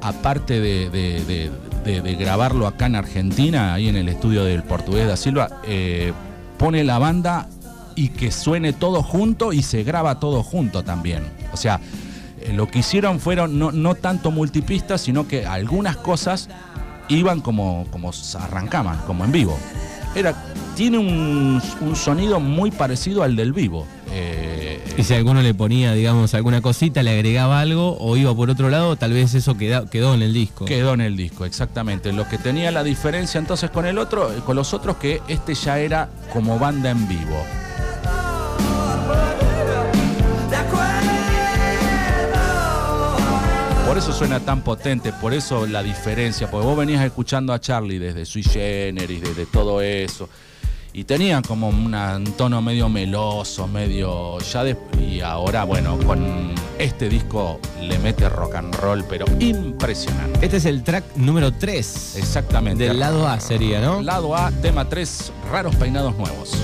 aparte 0.00 0.60
de, 0.60 0.90
de- 0.90 1.24
de- 1.24 1.50
de- 1.84 2.14
grabarlo 2.14 2.66
acá 2.66 2.86
en 2.86 2.96
Argentina, 2.96 3.74
ahí 3.74 3.88
en 3.88 3.96
el 3.96 4.08
estudio 4.08 4.44
del 4.44 4.62
portugués 4.62 5.06
da 5.08 5.16
Silva, 5.16 5.60
eh, 5.64 6.12
pone 6.58 6.84
la 6.84 6.98
banda 6.98 7.48
y 7.94 8.08
que 8.08 8.30
suene 8.30 8.72
todo 8.72 9.02
junto 9.02 9.52
y 9.52 9.62
se 9.62 9.82
graba 9.82 10.18
todo 10.20 10.42
junto 10.42 10.82
también. 10.82 11.24
O 11.52 11.56
sea, 11.56 11.80
eh, 12.40 12.52
lo 12.54 12.68
que 12.68 12.78
hicieron 12.80 13.20
fueron 13.20 13.58
no, 13.58 13.72
no 13.72 13.94
tanto 13.94 14.30
multipistas, 14.30 15.00
sino 15.02 15.26
que 15.28 15.44
algunas 15.46 15.96
cosas 15.96 16.48
iban 17.08 17.40
como, 17.40 17.86
como 17.90 18.10
arrancaban, 18.38 18.98
como 19.06 19.24
en 19.24 19.32
vivo. 19.32 19.58
Era, 20.14 20.34
tiene 20.76 20.98
un, 20.98 21.60
un 21.80 21.96
sonido 21.96 22.38
muy 22.40 22.70
parecido 22.70 23.22
al 23.22 23.34
del 23.36 23.52
vivo, 23.52 23.86
eh, 24.10 24.78
Y 24.98 25.02
si 25.04 25.14
alguno 25.14 25.40
le 25.40 25.54
ponía, 25.54 25.94
digamos, 25.94 26.34
alguna 26.34 26.60
cosita, 26.60 27.02
le 27.02 27.12
agregaba 27.12 27.60
algo 27.60 27.96
o 27.98 28.16
iba 28.18 28.34
por 28.34 28.50
otro 28.50 28.68
lado, 28.68 28.96
tal 28.96 29.12
vez 29.14 29.34
eso 29.34 29.56
queda- 29.56 29.88
quedó 29.88 30.12
en 30.14 30.20
el 30.22 30.34
disco. 30.34 30.66
Quedó 30.66 30.92
en 30.94 31.00
el 31.00 31.16
disco, 31.16 31.46
exactamente. 31.46 32.12
Lo 32.12 32.28
que 32.28 32.36
tenía 32.36 32.70
la 32.70 32.84
diferencia 32.84 33.38
entonces 33.38 33.70
con 33.70 33.86
el 33.86 33.96
otro, 33.96 34.28
con 34.44 34.54
los 34.56 34.74
otros, 34.74 34.96
que 34.98 35.22
este 35.28 35.54
ya 35.54 35.78
era 35.78 36.10
como 36.32 36.58
banda 36.58 36.90
en 36.90 37.08
vivo. 37.08 37.42
Por 43.92 43.98
eso 43.98 44.10
suena 44.14 44.40
tan 44.40 44.62
potente, 44.62 45.12
por 45.12 45.34
eso 45.34 45.66
la 45.66 45.82
diferencia, 45.82 46.50
porque 46.50 46.66
vos 46.66 46.78
venías 46.78 47.04
escuchando 47.04 47.52
a 47.52 47.60
Charlie 47.60 47.98
desde 47.98 48.24
Sui 48.24 48.42
Generis, 48.42 49.20
desde 49.20 49.44
todo 49.44 49.82
eso, 49.82 50.30
y 50.94 51.04
tenían 51.04 51.42
como 51.42 51.68
una- 51.68 52.16
un 52.16 52.32
tono 52.32 52.62
medio 52.62 52.88
meloso, 52.88 53.66
medio 53.68 54.38
ya 54.38 54.64
de, 54.64 54.78
y 54.98 55.20
ahora 55.20 55.64
bueno, 55.64 55.98
con 56.06 56.54
este 56.78 57.10
disco 57.10 57.60
le 57.82 57.98
mete 57.98 58.30
rock 58.30 58.54
and 58.54 58.74
roll, 58.76 59.04
pero 59.06 59.26
impresionante. 59.40 60.42
Este 60.42 60.56
es 60.56 60.64
el 60.64 60.82
track 60.84 61.04
número 61.16 61.52
3. 61.52 62.16
Exactamente. 62.16 62.84
Del 62.88 62.98
lado 62.98 63.28
A 63.28 63.40
sería, 63.40 63.82
¿no? 63.82 64.00
Lado 64.00 64.34
A, 64.34 64.50
tema 64.52 64.88
3, 64.88 65.30
raros 65.50 65.76
peinados 65.76 66.16
nuevos. 66.16 66.56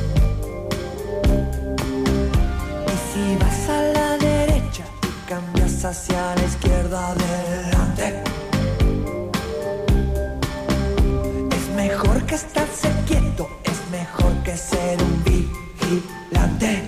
Hacia 5.84 6.34
la 6.34 6.44
izquierda 6.44 7.08
adelante. 7.08 8.22
Es 11.56 11.76
mejor 11.76 12.22
que 12.24 12.34
estarse 12.34 12.90
quieto, 13.06 13.48
es 13.64 13.90
mejor 13.90 14.32
que 14.42 14.56
ser 14.56 14.98
un 15.02 15.24
vigilante. 15.24 16.84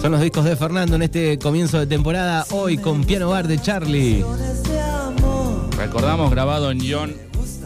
Son 0.00 0.12
los 0.12 0.20
discos 0.20 0.44
de 0.44 0.54
Fernando 0.54 0.96
en 0.96 1.02
este 1.02 1.38
comienzo 1.38 1.78
de 1.78 1.86
temporada. 1.86 2.46
Hoy 2.50 2.78
con 2.78 3.02
Piano 3.04 3.30
Bar 3.30 3.48
de 3.48 3.58
Charlie. 3.58 4.24
Recordamos 5.76 6.30
grabado 6.30 6.70
en 6.70 6.80
John 6.88 7.14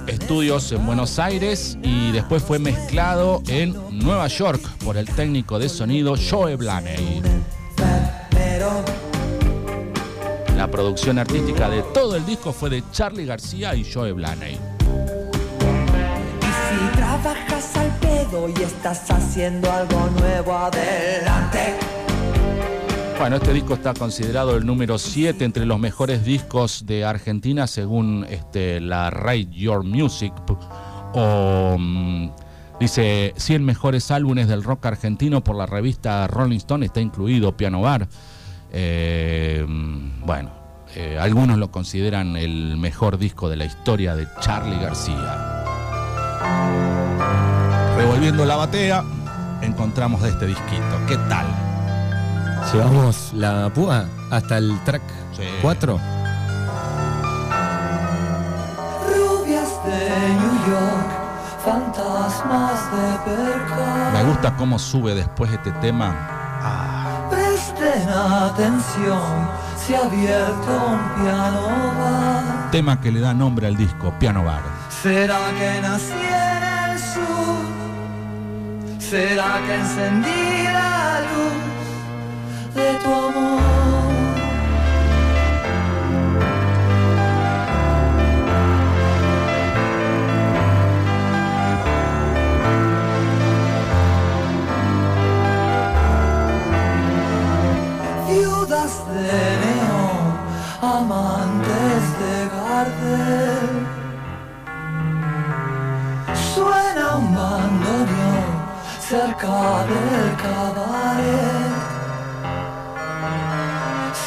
Studios 0.09 0.73
en 0.73 0.87
Buenos 0.87 1.19
Aires 1.19 1.76
y 1.83 2.11
después 2.12 2.43
fue 2.43 2.59
mezclado 2.59 3.43
en 3.49 3.76
Nueva 3.90 4.26
York 4.28 4.62
por 4.85 4.97
el 4.97 5.07
técnico 5.07 5.59
de 5.59 5.69
sonido 5.69 6.14
Joe 6.17 6.57
Blaney. 6.57 7.17
La 10.58 10.68
producción 10.68 11.20
artística 11.20 11.70
de 11.70 11.82
todo 11.94 12.16
el 12.16 12.26
disco 12.26 12.52
fue 12.52 12.68
de 12.68 12.82
Charlie 12.90 13.24
García 13.24 13.76
y 13.76 13.88
Joe 13.88 14.10
Blaney. 14.10 14.54
Y 14.54 14.58
si 16.46 16.96
trabajas 16.96 17.76
al 17.76 17.96
pedo 18.00 18.48
y 18.48 18.62
estás 18.64 19.08
haciendo 19.08 19.70
algo 19.70 20.10
nuevo, 20.18 20.52
adelante. 20.52 21.76
Bueno, 23.20 23.36
este 23.36 23.52
disco 23.52 23.74
está 23.74 23.94
considerado 23.94 24.56
el 24.56 24.66
número 24.66 24.98
7 24.98 25.44
entre 25.44 25.64
los 25.64 25.78
mejores 25.78 26.24
discos 26.24 26.86
de 26.86 27.04
Argentina 27.04 27.68
según 27.68 28.26
este, 28.28 28.80
la 28.80 29.10
Rate 29.10 29.50
Your 29.52 29.84
Music. 29.84 30.32
O 31.14 31.76
mm, 31.78 32.30
dice 32.80 33.32
100 33.36 33.64
mejores 33.64 34.10
álbumes 34.10 34.48
del 34.48 34.64
rock 34.64 34.86
argentino 34.86 35.44
por 35.44 35.54
la 35.54 35.66
revista 35.66 36.26
Rolling 36.26 36.56
Stone, 36.56 36.84
está 36.84 37.00
incluido 37.00 37.56
Piano 37.56 37.82
Bar. 37.82 38.08
Eh, 38.72 39.64
bueno, 40.28 40.50
eh, 40.94 41.18
algunos 41.18 41.56
lo 41.56 41.70
consideran 41.70 42.37
el 42.37 42.76
mejor 42.76 43.16
disco 43.16 43.49
de 43.49 43.56
la 43.56 43.64
historia 43.64 44.14
de 44.14 44.28
Charlie 44.40 44.78
García. 44.78 45.64
Revolviendo 47.97 48.44
la 48.44 48.56
batea, 48.56 49.02
encontramos 49.62 50.20
de 50.20 50.28
este 50.28 50.44
disquito. 50.44 51.00
¿Qué 51.06 51.16
tal? 51.30 51.47
Llevamos 52.75 53.32
la 53.32 53.70
púa 53.75 54.04
hasta 54.30 54.58
el 54.58 54.78
track 54.85 55.00
Sí. 55.35 55.44
4. 55.62 55.99
Rubias 59.08 59.68
de 59.87 60.28
New 60.28 60.58
York, 60.68 61.08
fantasmas 61.64 62.80
de 62.92 63.32
Percal. 63.32 64.12
Me 64.12 64.25
gusta 64.25 64.54
cómo 64.58 64.78
sube 64.78 65.14
después 65.14 65.50
este 65.50 65.73
tema. 65.80 67.28
Presten 67.30 68.08
atención, 68.11 69.49
se 69.88 69.97
ha 69.97 70.04
abierto 70.04 70.71
un 70.87 71.23
piano 71.23 71.62
bar. 71.99 72.71
Tema 72.71 73.00
que 73.00 73.11
le 73.11 73.21
da 73.21 73.33
nombre 73.33 73.66
al 73.66 73.75
disco, 73.75 74.12
Piano 74.18 74.45
Bar. 74.45 74.61
¿Será 75.02 75.40
que 75.59 75.80
nací 75.80 76.12
en 76.12 76.90
el 76.90 76.99
sur? 76.99 77.64
¿Será 78.99 79.62
que 79.66 79.75
encendí 79.75 80.64
la 80.64 81.21
luz 81.30 82.75
de 82.75 82.95
tu 83.02 83.14
amor? 83.14 83.67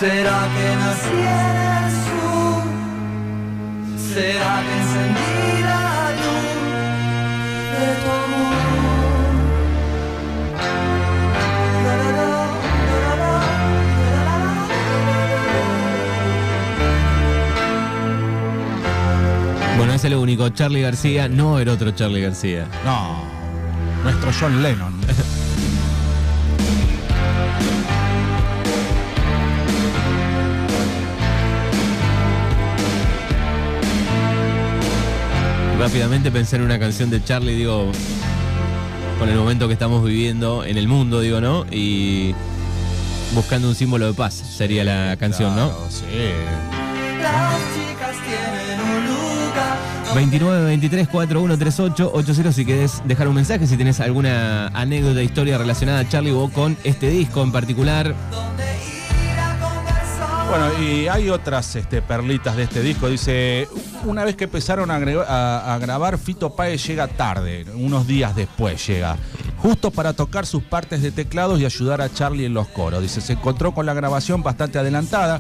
¿Será 0.02 0.50
que 0.56 0.68
nací 0.82 1.14
en 1.14 1.58
el 1.78 1.88
sur? 2.08 2.64
¿Será 4.16 4.54
que 4.66 4.74
encendí 4.82 5.46
la 5.62 5.86
luz 6.22 6.50
de 7.78 7.88
tu 8.02 8.10
amor? 8.10 8.58
Bueno, 19.78 19.92
ese 19.94 20.08
es 20.08 20.14
lo 20.14 20.20
único. 20.20 20.50
Charlie 20.50 20.82
García 20.82 21.30
no 21.30 21.60
era 21.60 21.74
otro 21.74 21.92
Charlie 21.92 22.22
García. 22.22 22.68
No, 22.84 23.24
nuestro 24.04 24.32
John 24.40 24.64
Lennon. 24.64 24.91
Rápidamente 35.82 36.30
pensé 36.30 36.58
en 36.58 36.62
una 36.62 36.78
canción 36.78 37.10
de 37.10 37.24
Charlie, 37.24 37.56
digo, 37.56 37.92
con 39.18 39.28
el 39.30 39.36
momento 39.36 39.66
que 39.66 39.74
estamos 39.74 40.06
viviendo 40.06 40.64
en 40.64 40.78
el 40.78 40.88
mundo, 40.88 41.22
digo, 41.22 41.42
¿no? 41.42 41.66
Y 41.72 42.36
buscando 43.34 43.68
un 43.68 43.74
símbolo 43.74 44.06
de 44.06 44.14
paz 44.14 44.36
sería 44.36 44.84
la 44.84 45.18
canción, 45.18 45.56
¿no? 45.56 45.70
Claro, 45.70 45.88
Sí. 45.90 46.06
Las 47.20 47.56
chicas 47.74 48.16
tienen 48.24 48.80
un 48.80 49.08
lugar 49.08 50.14
29 50.14 50.66
23 50.66 51.08
41 51.08 51.58
38 51.58 52.12
80 52.14 52.52
si 52.54 52.64
querés 52.64 53.02
dejar 53.06 53.28
un 53.28 53.34
mensaje, 53.34 53.66
si 53.66 53.76
tenés 53.76 54.00
alguna 54.02 54.68
anécdota, 54.68 55.24
historia 55.24 55.58
relacionada 55.58 56.02
a 56.02 56.08
Charlie 56.08 56.32
o 56.32 56.48
con 56.50 56.78
este 56.84 57.10
disco 57.10 57.42
en 57.42 57.52
particular. 57.52 58.14
Bueno, 60.52 60.84
y 60.84 61.08
hay 61.08 61.30
otras 61.30 61.78
este, 61.78 62.02
perlitas 62.02 62.58
de 62.58 62.64
este 62.64 62.82
disco. 62.82 63.08
Dice, 63.08 63.70
una 64.04 64.26
vez 64.26 64.36
que 64.36 64.44
empezaron 64.44 64.92
a, 64.92 65.00
grabar, 65.80 66.18
Fito 66.18 66.54
Páez 66.54 66.86
llega 66.86 67.08
tarde, 67.08 67.66
unos 67.74 68.06
días 68.06 68.36
después 68.36 68.86
llega, 68.86 69.16
justo 69.60 69.92
para 69.92 70.12
tocar 70.12 70.46
sus 70.46 70.62
partes 70.62 71.02
de 71.02 71.12
teclados 71.12 71.58
y 71.62 71.66
ayudar 71.66 72.02
a 72.02 72.14
Charlie 72.14 72.44
en 72.44 72.54
los 72.54 72.68
coros. 72.68 73.02
Dice, 73.02 73.22
se 73.22 73.32
encontró 73.32 73.74
con 73.74 73.86
la 73.86 73.94
grabación 73.94 74.44
bastante 74.44 74.78
adelantada. 74.78 75.40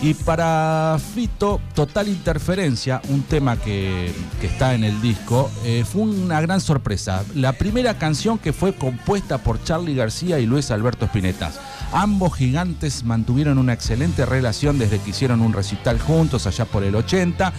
Y 0.00 0.14
para 0.14 0.96
Fito, 1.14 1.60
Total 1.74 2.08
Interferencia, 2.08 3.02
un 3.10 3.24
tema 3.24 3.58
que, 3.58 4.14
que 4.40 4.46
está 4.46 4.72
en 4.74 4.84
el 4.84 5.02
disco, 5.02 5.50
eh, 5.62 5.84
fue 5.84 6.04
una 6.04 6.40
gran 6.40 6.62
sorpresa. 6.62 7.22
La 7.34 7.52
primera 7.52 7.98
canción 7.98 8.38
que 8.38 8.54
fue 8.54 8.74
compuesta 8.74 9.36
por 9.36 9.62
Charlie 9.62 9.94
García 9.94 10.38
y 10.38 10.46
Luis 10.46 10.70
Alberto 10.70 11.04
Spinetta. 11.04 11.52
Ambos 11.92 12.34
gigantes 12.36 13.04
mantuvieron 13.04 13.58
una 13.58 13.72
excelente 13.74 14.24
relación 14.26 14.78
desde 14.78 14.98
que 14.98 15.10
hicieron 15.10 15.40
un 15.42 15.52
recital 15.52 16.00
juntos 16.00 16.46
allá 16.46 16.64
por 16.64 16.82
el 16.84 16.94
80. 16.94 17.52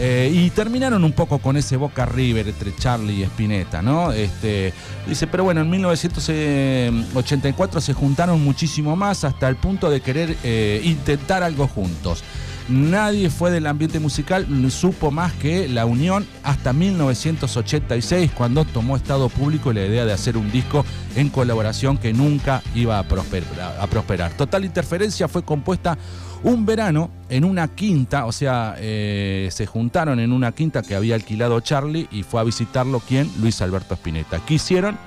eh, 0.00 0.30
y 0.32 0.50
terminaron 0.50 1.02
un 1.02 1.10
poco 1.12 1.38
con 1.38 1.56
ese 1.56 1.76
Boca 1.76 2.06
River 2.06 2.46
entre 2.48 2.72
Charlie 2.76 3.14
y 3.14 3.22
Spinetta, 3.24 3.82
¿no? 3.82 4.12
Este, 4.12 4.72
dice, 5.08 5.26
pero 5.26 5.42
bueno, 5.42 5.62
en 5.62 5.70
1984 5.70 7.80
se 7.80 7.94
juntaron 7.94 8.40
muchísimo 8.44 8.94
más 8.94 9.24
hasta 9.24 9.48
el 9.48 9.56
punto 9.56 9.90
de 9.90 10.00
querer 10.00 10.36
eh, 10.44 10.80
intentar 10.84 11.42
algo 11.42 11.66
juntos. 11.66 12.22
Nadie 12.68 13.30
fue 13.30 13.50
del 13.50 13.66
ambiente 13.66 13.98
musical, 13.98 14.46
supo 14.70 15.10
más 15.10 15.32
que 15.32 15.68
la 15.68 15.86
unión 15.86 16.26
hasta 16.42 16.74
1986, 16.74 18.30
cuando 18.32 18.66
tomó 18.66 18.94
estado 18.94 19.30
público 19.30 19.72
la 19.72 19.86
idea 19.86 20.04
de 20.04 20.12
hacer 20.12 20.36
un 20.36 20.52
disco 20.52 20.84
en 21.16 21.30
colaboración 21.30 21.96
que 21.96 22.12
nunca 22.12 22.62
iba 22.74 22.98
a 22.98 23.04
prosperar. 23.04 24.32
Total 24.36 24.66
Interferencia 24.66 25.28
fue 25.28 25.42
compuesta 25.44 25.96
un 26.42 26.66
verano 26.66 27.10
en 27.30 27.44
una 27.44 27.68
quinta, 27.68 28.26
o 28.26 28.32
sea, 28.32 28.76
eh, 28.78 29.48
se 29.50 29.64
juntaron 29.64 30.20
en 30.20 30.32
una 30.32 30.52
quinta 30.52 30.82
que 30.82 30.94
había 30.94 31.14
alquilado 31.14 31.60
Charlie 31.60 32.06
y 32.12 32.22
fue 32.22 32.40
a 32.40 32.44
visitarlo 32.44 33.00
quien, 33.00 33.30
Luis 33.40 33.62
Alberto 33.62 33.94
Spinetta. 33.94 34.40
¿Qué 34.44 34.54
hicieron? 34.54 34.98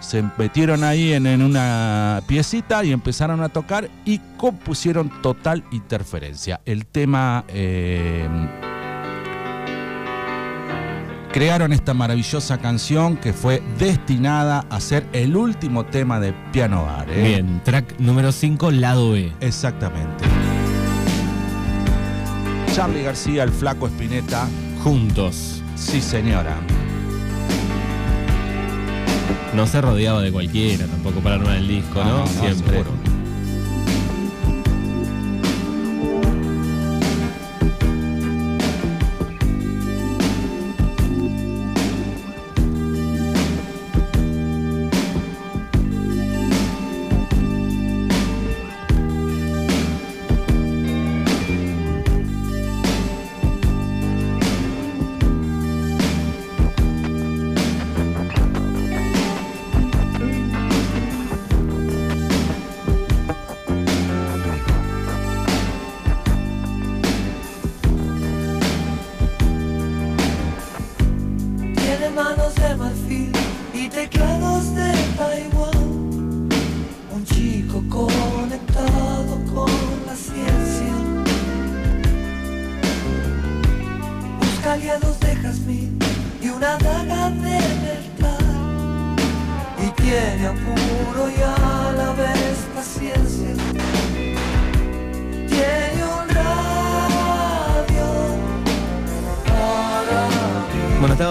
Se 0.00 0.22
metieron 0.36 0.84
ahí 0.84 1.12
en, 1.12 1.26
en, 1.26 1.42
una 1.42 2.22
piecita 2.26 2.84
y 2.84 2.92
empezaron 2.92 3.42
a 3.42 3.48
tocar 3.48 3.88
y 4.04 4.20
compusieron 4.36 5.10
Total 5.22 5.64
Interferencia. 5.70 6.60
El 6.64 6.86
tema... 6.86 7.44
eh, 7.48 8.28
crearon 11.36 11.74
esta 11.74 11.92
maravillosa 11.92 12.56
canción 12.56 13.18
que 13.18 13.34
fue 13.34 13.62
destinada 13.78 14.64
a 14.70 14.80
ser 14.80 15.06
el 15.12 15.36
último 15.36 15.84
tema 15.84 16.18
de 16.18 16.32
Piano 16.50 16.86
Bar. 16.86 17.10
¿eh? 17.10 17.22
Bien, 17.24 17.60
track 17.62 17.98
número 17.98 18.32
5, 18.32 18.70
lado 18.70 19.10
B. 19.10 19.34
Exactamente. 19.40 20.24
Charlie 22.74 23.02
García, 23.02 23.42
el 23.42 23.50
flaco 23.50 23.86
Spinetta. 23.86 24.48
Juntos. 24.82 25.62
Sí, 25.74 26.00
señora. 26.00 26.56
No 29.56 29.66
se 29.66 29.80
rodeaba 29.80 30.20
de 30.20 30.30
cualquiera 30.30 30.86
tampoco 30.86 31.20
para 31.20 31.36
armar 31.36 31.56
el 31.56 31.66
disco, 31.66 32.04
¿no? 32.04 32.26
Siempre. 32.26 32.84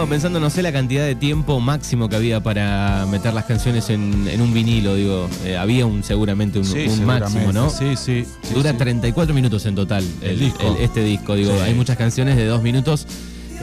Estaba 0.05 0.09
pensando, 0.15 0.39
no 0.39 0.49
sé 0.49 0.61
la 0.61 0.71
cantidad 0.71 1.03
de 1.05 1.15
tiempo 1.15 1.59
máximo 1.59 2.07
que 2.09 2.15
había 2.15 2.41
para 2.43 3.05
meter 3.09 3.33
las 3.33 3.45
canciones 3.45 3.89
en, 3.89 4.27
en 4.27 4.39
un 4.41 4.53
vinilo, 4.53 4.93
digo. 4.95 5.27
Eh, 5.43 5.57
había 5.57 5.85
un 5.85 6.03
seguramente 6.03 6.59
un, 6.59 6.65
Sí, 6.65 6.85
un 6.87 7.05
máximo, 7.05 7.51
¿no? 7.51 7.69
Sí, 7.69 7.95
sí. 7.95 8.25
sí, 8.43 8.53
Dura 8.53 8.71
sí. 8.71 8.77
34 8.77 9.33
minutos 9.33 9.65
en 9.65 9.75
total 9.75 10.03
El 10.21 10.31
el, 10.31 10.39
disco. 10.39 10.75
el- 10.77 10.83
este 10.83 11.03
disco. 11.03 11.35
Digo, 11.35 11.53
hay 11.61 11.73
muchas 11.73 11.97
canciones 11.97 12.35
de 12.37 12.45
dos 12.45 12.61
minutos. 12.61 13.07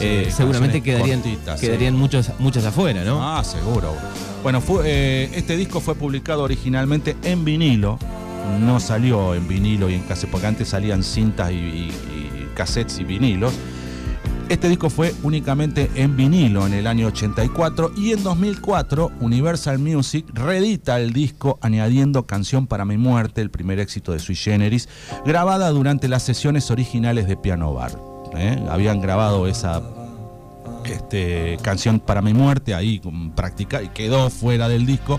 eh, 0.00 0.32
seguramente 0.34 0.80
quedarían, 0.82 1.20
cortitas, 1.20 1.60
quedarían 1.60 1.94
muchos, 1.96 2.30
muchas 2.40 2.64
afuera, 2.64 3.04
¿no? 3.04 3.20
Ah, 3.22 3.44
seguro. 3.44 3.94
Bueno, 4.42 4.60
fue, 4.60 4.82
eh, 4.86 5.30
este 5.34 5.56
disco 5.56 5.80
fue 5.80 5.94
publicado 5.94 6.42
originalmente 6.42 7.16
en 7.22 7.44
vinilo. 7.44 7.98
No 8.60 8.80
salió 8.80 9.34
en 9.36 9.46
vinilo 9.46 9.88
y 9.88 9.94
en 9.94 10.02
cassette, 10.02 10.30
porque 10.30 10.46
antes 10.48 10.68
salían 10.68 11.04
cintas 11.04 11.52
y, 11.52 11.54
y- 11.54 11.92
y 11.92 12.48
cassettes 12.56 12.98
y 12.98 13.04
vinilos. 13.04 13.52
Este 14.52 14.68
disco 14.68 14.90
fue 14.90 15.14
únicamente 15.22 15.90
en 15.94 16.14
vinilo 16.14 16.66
en 16.66 16.74
el 16.74 16.86
año 16.86 17.06
84 17.06 17.92
y 17.96 18.12
en 18.12 18.22
2004 18.22 19.10
Universal 19.20 19.78
Music 19.78 20.26
reedita 20.34 21.00
el 21.00 21.14
disco 21.14 21.58
añadiendo 21.62 22.26
Canción 22.26 22.66
para 22.66 22.84
mi 22.84 22.98
muerte, 22.98 23.40
el 23.40 23.50
primer 23.50 23.80
éxito 23.80 24.12
de 24.12 24.18
Sui 24.18 24.36
Generis, 24.36 24.90
grabada 25.24 25.70
durante 25.70 26.06
las 26.06 26.22
sesiones 26.22 26.70
originales 26.70 27.26
de 27.28 27.38
Piano 27.38 27.72
Bar. 27.72 27.98
¿eh? 28.36 28.62
Habían 28.68 29.00
grabado 29.00 29.46
esa 29.46 29.80
este, 30.84 31.56
canción 31.62 31.98
para 31.98 32.20
mi 32.20 32.34
muerte 32.34 32.74
ahí 32.74 32.98
con 32.98 33.30
práctica 33.30 33.82
y 33.82 33.88
quedó 33.88 34.28
fuera 34.28 34.68
del 34.68 34.84
disco. 34.84 35.18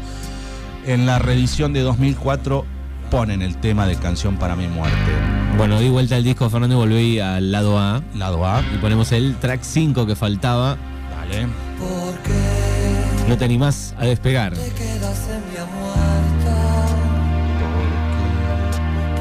En 0.86 1.08
la 1.08 1.18
reedición 1.18 1.74
de 1.74 1.82
2004 1.82 2.66
ponen 3.10 3.42
el 3.42 3.58
tema 3.58 3.88
de 3.88 3.96
canción 3.96 4.38
para 4.38 4.56
mi 4.56 4.68
muerte. 4.68 5.43
Bueno, 5.58 5.80
di 5.80 5.90
vuelta 5.90 6.18
el 6.18 6.24
disco, 6.24 6.50
Fernando, 6.50 6.76
y 6.76 6.78
volví 6.78 7.20
al 7.20 7.52
lado 7.52 7.78
A. 7.80 8.02
Lado 8.16 8.46
A. 8.46 8.62
Y 8.74 8.78
ponemos 8.78 9.12
el 9.12 9.36
track 9.38 9.62
5 9.62 10.06
que 10.06 10.16
faltaba. 10.16 10.78
Dale. 11.12 11.48
¿Por 11.80 12.16
qué 12.24 13.28
No 13.30 13.38
te 13.38 13.46
animás 13.46 13.94
a 13.98 14.06
despegar. 14.06 14.54
te 14.54 14.70
quedas 14.72 15.30
en 15.30 15.42
mi 15.50 15.58
muerta? 15.80 16.86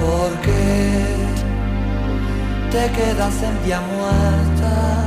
¿Por 0.00 0.40
qué 0.40 1.16
te 2.70 2.90
quedas 2.92 3.42
en 3.42 3.64
vía 3.64 3.80
muerta? 3.80 5.04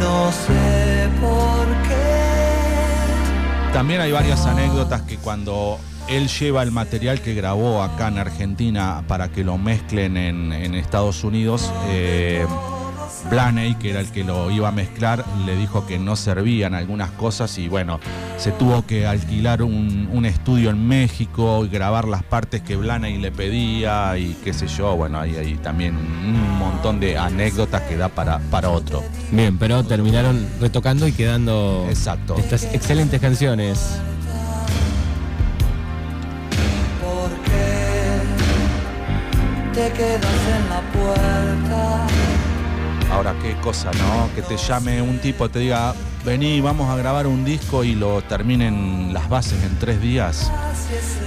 No 0.00 0.32
sé 0.32 1.08
por 1.20 1.66
qué. 1.88 3.72
También 3.72 4.00
hay 4.00 4.10
varias 4.10 4.44
anécdotas 4.46 5.02
que 5.02 5.18
cuando 5.18 5.78
él 6.08 6.28
lleva 6.28 6.62
el 6.62 6.70
material 6.70 7.20
que 7.20 7.34
grabó 7.34 7.82
acá 7.82 8.08
en 8.08 8.18
Argentina 8.18 9.02
para 9.08 9.28
que 9.28 9.44
lo 9.44 9.58
mezclen 9.58 10.16
en, 10.16 10.52
en 10.52 10.74
Estados 10.74 11.24
Unidos, 11.24 11.70
eh, 11.88 12.46
Blaney, 13.30 13.74
que 13.74 13.90
era 13.90 14.00
el 14.00 14.10
que 14.12 14.22
lo 14.24 14.50
iba 14.50 14.68
a 14.68 14.72
mezclar, 14.72 15.24
le 15.44 15.56
dijo 15.56 15.86
que 15.86 15.98
no 15.98 16.14
servían 16.16 16.74
algunas 16.74 17.10
cosas 17.10 17.58
y 17.58 17.68
bueno, 17.68 17.98
se 18.36 18.52
tuvo 18.52 18.86
que 18.86 19.06
alquilar 19.06 19.62
un, 19.62 20.08
un 20.12 20.26
estudio 20.26 20.70
en 20.70 20.86
México 20.86 21.64
y 21.64 21.68
grabar 21.68 22.06
las 22.06 22.22
partes 22.22 22.62
que 22.62 22.76
Blaney 22.76 23.18
le 23.18 23.32
pedía 23.32 24.16
y 24.16 24.36
qué 24.44 24.52
sé 24.52 24.68
yo, 24.68 24.94
bueno, 24.96 25.18
hay, 25.18 25.34
hay 25.36 25.54
también 25.56 25.96
un 25.96 26.58
montón 26.58 27.00
de 27.00 27.18
anécdotas 27.18 27.82
que 27.82 27.96
da 27.96 28.08
para, 28.08 28.38
para 28.50 28.70
otro. 28.70 29.02
Bien, 29.32 29.58
pero 29.58 29.82
terminaron 29.82 30.46
retocando 30.60 31.08
y 31.08 31.12
quedando 31.12 31.86
Exacto. 31.88 32.36
estas 32.36 32.64
excelentes 32.74 33.20
canciones. 33.20 33.98
Te 39.76 39.92
quedas 39.92 40.24
en 40.24 40.68
la 40.70 40.80
puerta? 40.92 42.06
Ahora, 43.12 43.34
qué 43.42 43.54
cosa, 43.60 43.90
¿no? 43.92 44.28
Que 44.34 44.42
te 44.42 44.56
llame 44.56 45.00
un 45.02 45.18
tipo, 45.18 45.48
te 45.48 45.58
diga, 45.60 45.94
vení, 46.24 46.60
vamos 46.60 46.90
a 46.90 46.96
grabar 46.96 47.26
un 47.26 47.44
disco 47.44 47.84
y 47.84 47.94
lo 47.94 48.20
terminen 48.22 49.12
las 49.12 49.28
bases 49.28 49.62
en 49.62 49.78
tres 49.78 50.00
días. 50.00 50.50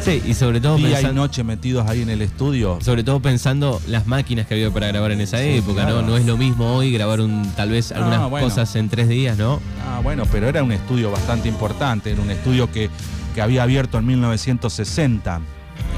Sí, 0.02 0.22
y 0.26 0.34
sobre 0.34 0.60
todo, 0.62 0.78
Día 0.78 0.90
y 0.90 1.04
pensan- 1.06 1.14
noche 1.16 1.44
metidos 1.44 1.88
ahí 1.88 2.02
en 2.02 2.10
el 2.10 2.22
estudio. 2.24 2.80
sobre 2.82 3.04
todo 3.04 3.20
pensando 3.22 3.80
las 3.88 4.08
máquinas 4.08 4.48
que 4.48 4.56
había 4.56 4.72
para 4.72 4.88
grabar 4.88 5.12
en 5.12 5.22
esa 5.22 5.42
época, 5.42 5.84
claro. 5.84 6.02
¿no? 6.02 6.08
No 6.10 6.18
es 6.18 6.26
lo 6.26 6.36
mismo 6.36 6.74
hoy 6.76 6.92
grabar 6.92 7.22
un 7.22 7.50
tal 7.56 7.70
vez 7.70 7.92
algunas 7.92 8.30
bueno. 8.30 8.48
cosas 8.48 8.76
en 8.76 8.90
tres 8.90 9.08
días, 9.08 9.38
¿no? 9.38 9.60
Ah, 9.88 10.00
bueno, 10.04 10.24
pero 10.32 10.50
era 10.50 10.64
un 10.64 10.72
estudio 10.72 11.12
bastante 11.12 11.48
importante, 11.48 12.12
era 12.12 12.22
un 12.22 12.32
estudio 12.32 12.72
que, 12.72 12.90
que 13.36 13.42
había 13.42 13.62
abierto 13.64 14.00
en 14.00 14.06
1960. 14.08 15.40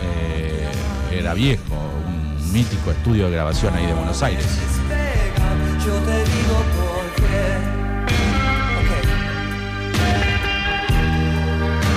Eh, 0.04 1.18
era 1.20 1.34
viejo, 1.34 1.76
un 2.52 2.58
mítico 2.58 2.92
estudio 2.92 3.26
de 3.26 3.32
grabación 3.32 3.74
ahí 3.76 3.86
de 3.86 3.94
Buenos 3.94 4.22
Aires. 4.24 4.46
Despega, 4.46 5.56
yo 5.86 5.94
te 5.94 6.18
digo 6.18 6.64
por 6.76 7.06
qué. 7.16 7.60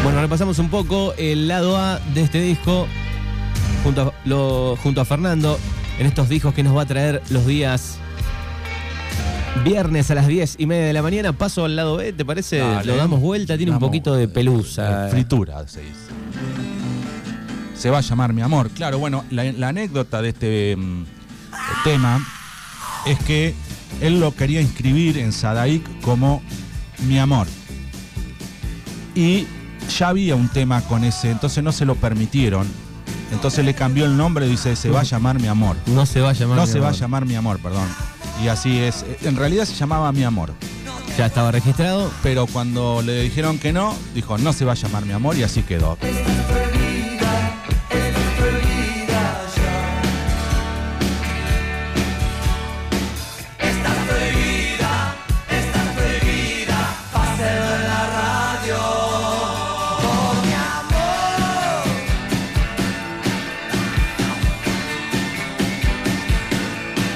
Bueno, 0.04 0.20
repasamos 0.20 0.58
un 0.58 0.68
poco 0.68 1.14
el 1.16 1.48
lado 1.48 1.76
A 1.78 1.98
de 2.14 2.22
este 2.22 2.40
disco 2.40 2.86
junto 3.82 4.02
a, 4.02 4.12
lo- 4.28 4.76
junto 4.82 5.00
a 5.00 5.04
Fernando 5.04 5.58
en 5.98 6.06
estos 6.06 6.28
discos 6.28 6.54
que 6.54 6.62
nos 6.62 6.76
va 6.76 6.82
a 6.82 6.86
traer 6.86 7.22
los 7.30 7.46
días 7.46 7.98
viernes 9.64 10.10
a 10.10 10.14
las 10.14 10.26
10 10.26 10.56
y 10.58 10.66
media 10.66 10.84
de 10.86 10.92
la 10.92 11.02
mañana. 11.02 11.32
Paso 11.32 11.64
al 11.64 11.74
lado 11.76 11.96
B, 11.96 12.12
¿te 12.12 12.24
parece? 12.24 12.58
Dale. 12.58 12.84
Lo 12.84 12.96
damos 12.96 13.20
vuelta, 13.20 13.56
tiene 13.56 13.72
un 13.72 13.78
poquito 13.78 14.14
de 14.14 14.28
pelusa. 14.28 15.06
eh, 15.06 15.10
fritura, 15.10 15.66
se 15.68 15.80
dice. 15.80 15.94
Se 17.74 17.90
va 17.90 17.98
a 17.98 18.00
llamar 18.00 18.32
mi 18.32 18.42
amor. 18.42 18.70
Claro, 18.70 18.98
bueno, 18.98 19.24
la, 19.30 19.44
la 19.52 19.68
anécdota 19.68 20.22
de 20.22 20.28
este 20.30 20.76
mm, 20.76 21.04
tema 21.84 22.24
es 23.06 23.18
que 23.20 23.54
él 24.00 24.20
lo 24.20 24.34
quería 24.34 24.60
inscribir 24.60 25.18
en 25.18 25.32
Sadaik 25.32 26.00
como 26.00 26.42
mi 27.06 27.18
amor. 27.18 27.46
Y 29.14 29.46
ya 29.98 30.08
había 30.08 30.34
un 30.34 30.48
tema 30.48 30.80
con 30.82 31.04
ese, 31.04 31.30
entonces 31.30 31.62
no 31.62 31.72
se 31.72 31.84
lo 31.84 31.94
permitieron. 31.94 32.66
Entonces 33.32 33.64
le 33.64 33.74
cambió 33.74 34.04
el 34.04 34.16
nombre 34.16 34.46
y 34.46 34.50
dice, 34.50 34.76
se 34.76 34.90
va 34.90 35.00
a 35.00 35.04
llamar 35.04 35.40
mi 35.40 35.48
amor. 35.48 35.76
No 35.86 36.06
se 36.06 36.20
va 36.20 36.30
a 36.30 36.32
llamar. 36.32 36.56
No 36.56 36.66
mi 36.66 36.72
se 36.72 36.80
va 36.80 36.90
a 36.90 36.92
llamar 36.92 37.26
mi 37.26 37.34
amor, 37.34 37.58
perdón. 37.58 37.88
Y 38.42 38.48
así 38.48 38.78
es. 38.78 39.04
En 39.22 39.36
realidad 39.36 39.64
se 39.64 39.74
llamaba 39.74 40.12
mi 40.12 40.24
amor. 40.24 40.52
Ya 41.18 41.26
estaba 41.26 41.50
registrado. 41.50 42.10
Pero 42.22 42.46
cuando 42.46 43.02
le 43.02 43.22
dijeron 43.22 43.58
que 43.58 43.72
no, 43.72 43.94
dijo, 44.14 44.38
no 44.38 44.52
se 44.52 44.64
va 44.64 44.72
a 44.72 44.76
llamar 44.76 45.04
mi 45.04 45.12
amor 45.12 45.36
y 45.36 45.42
así 45.42 45.62
quedó. 45.62 45.98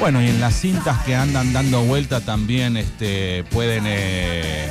Bueno, 0.09 0.23
y 0.23 0.29
en 0.31 0.41
las 0.41 0.55
cintas 0.55 1.05
que 1.05 1.15
andan 1.15 1.53
dando 1.53 1.83
vuelta 1.83 2.23
también 2.23 2.79
este, 2.79 3.45
pueden... 3.51 3.85
eh, 3.87 4.67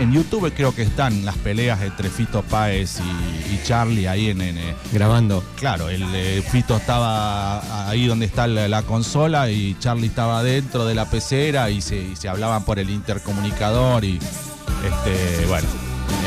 en 0.00 0.14
YouTube 0.14 0.50
creo 0.56 0.74
que 0.74 0.80
están 0.80 1.26
las 1.26 1.36
peleas 1.36 1.82
entre 1.82 2.08
Fito 2.08 2.40
Páez 2.40 2.98
y, 3.00 3.52
y 3.52 3.60
Charlie 3.64 4.08
ahí 4.08 4.30
en... 4.30 4.40
en, 4.40 4.56
eh, 4.56 4.74
Grabando. 4.90 5.44
Claro, 5.56 5.90
el 5.90 6.04
eh, 6.14 6.42
Fito 6.50 6.78
estaba 6.78 7.86
ahí 7.86 8.06
donde 8.06 8.24
está 8.24 8.46
la, 8.46 8.66
la 8.66 8.80
consola 8.80 9.50
y 9.50 9.76
Charlie 9.78 10.06
estaba 10.06 10.42
dentro 10.42 10.86
de 10.86 10.94
la 10.94 11.04
pecera 11.04 11.68
y 11.68 11.82
se, 11.82 11.98
y 11.98 12.16
se 12.16 12.30
hablaban 12.30 12.64
por 12.64 12.78
el 12.78 12.88
intercomunicador 12.88 14.06
y 14.06 14.18
este, 14.18 15.44
bueno, 15.48 15.68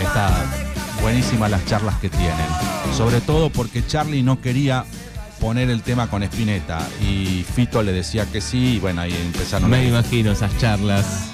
está 0.03 0.45
buenísimas 1.01 1.49
las 1.49 1.65
charlas 1.65 1.95
que 1.95 2.09
tienen. 2.09 2.45
Sobre 2.95 3.21
todo 3.21 3.49
porque 3.49 3.83
Charlie 3.87 4.21
no 4.21 4.39
quería 4.39 4.85
poner 5.41 5.71
el 5.71 5.81
tema 5.81 6.07
con 6.07 6.21
Spinetta 6.23 6.87
y 7.01 7.43
Fito 7.55 7.81
le 7.81 7.91
decía 7.91 8.27
que 8.27 8.39
sí 8.39 8.75
y 8.75 8.79
bueno, 8.79 9.01
ahí 9.01 9.11
empezaron 9.11 9.69
Me 9.69 9.77
a... 9.77 9.83
imagino 9.83 10.31
esas 10.31 10.55
charlas. 10.59 11.31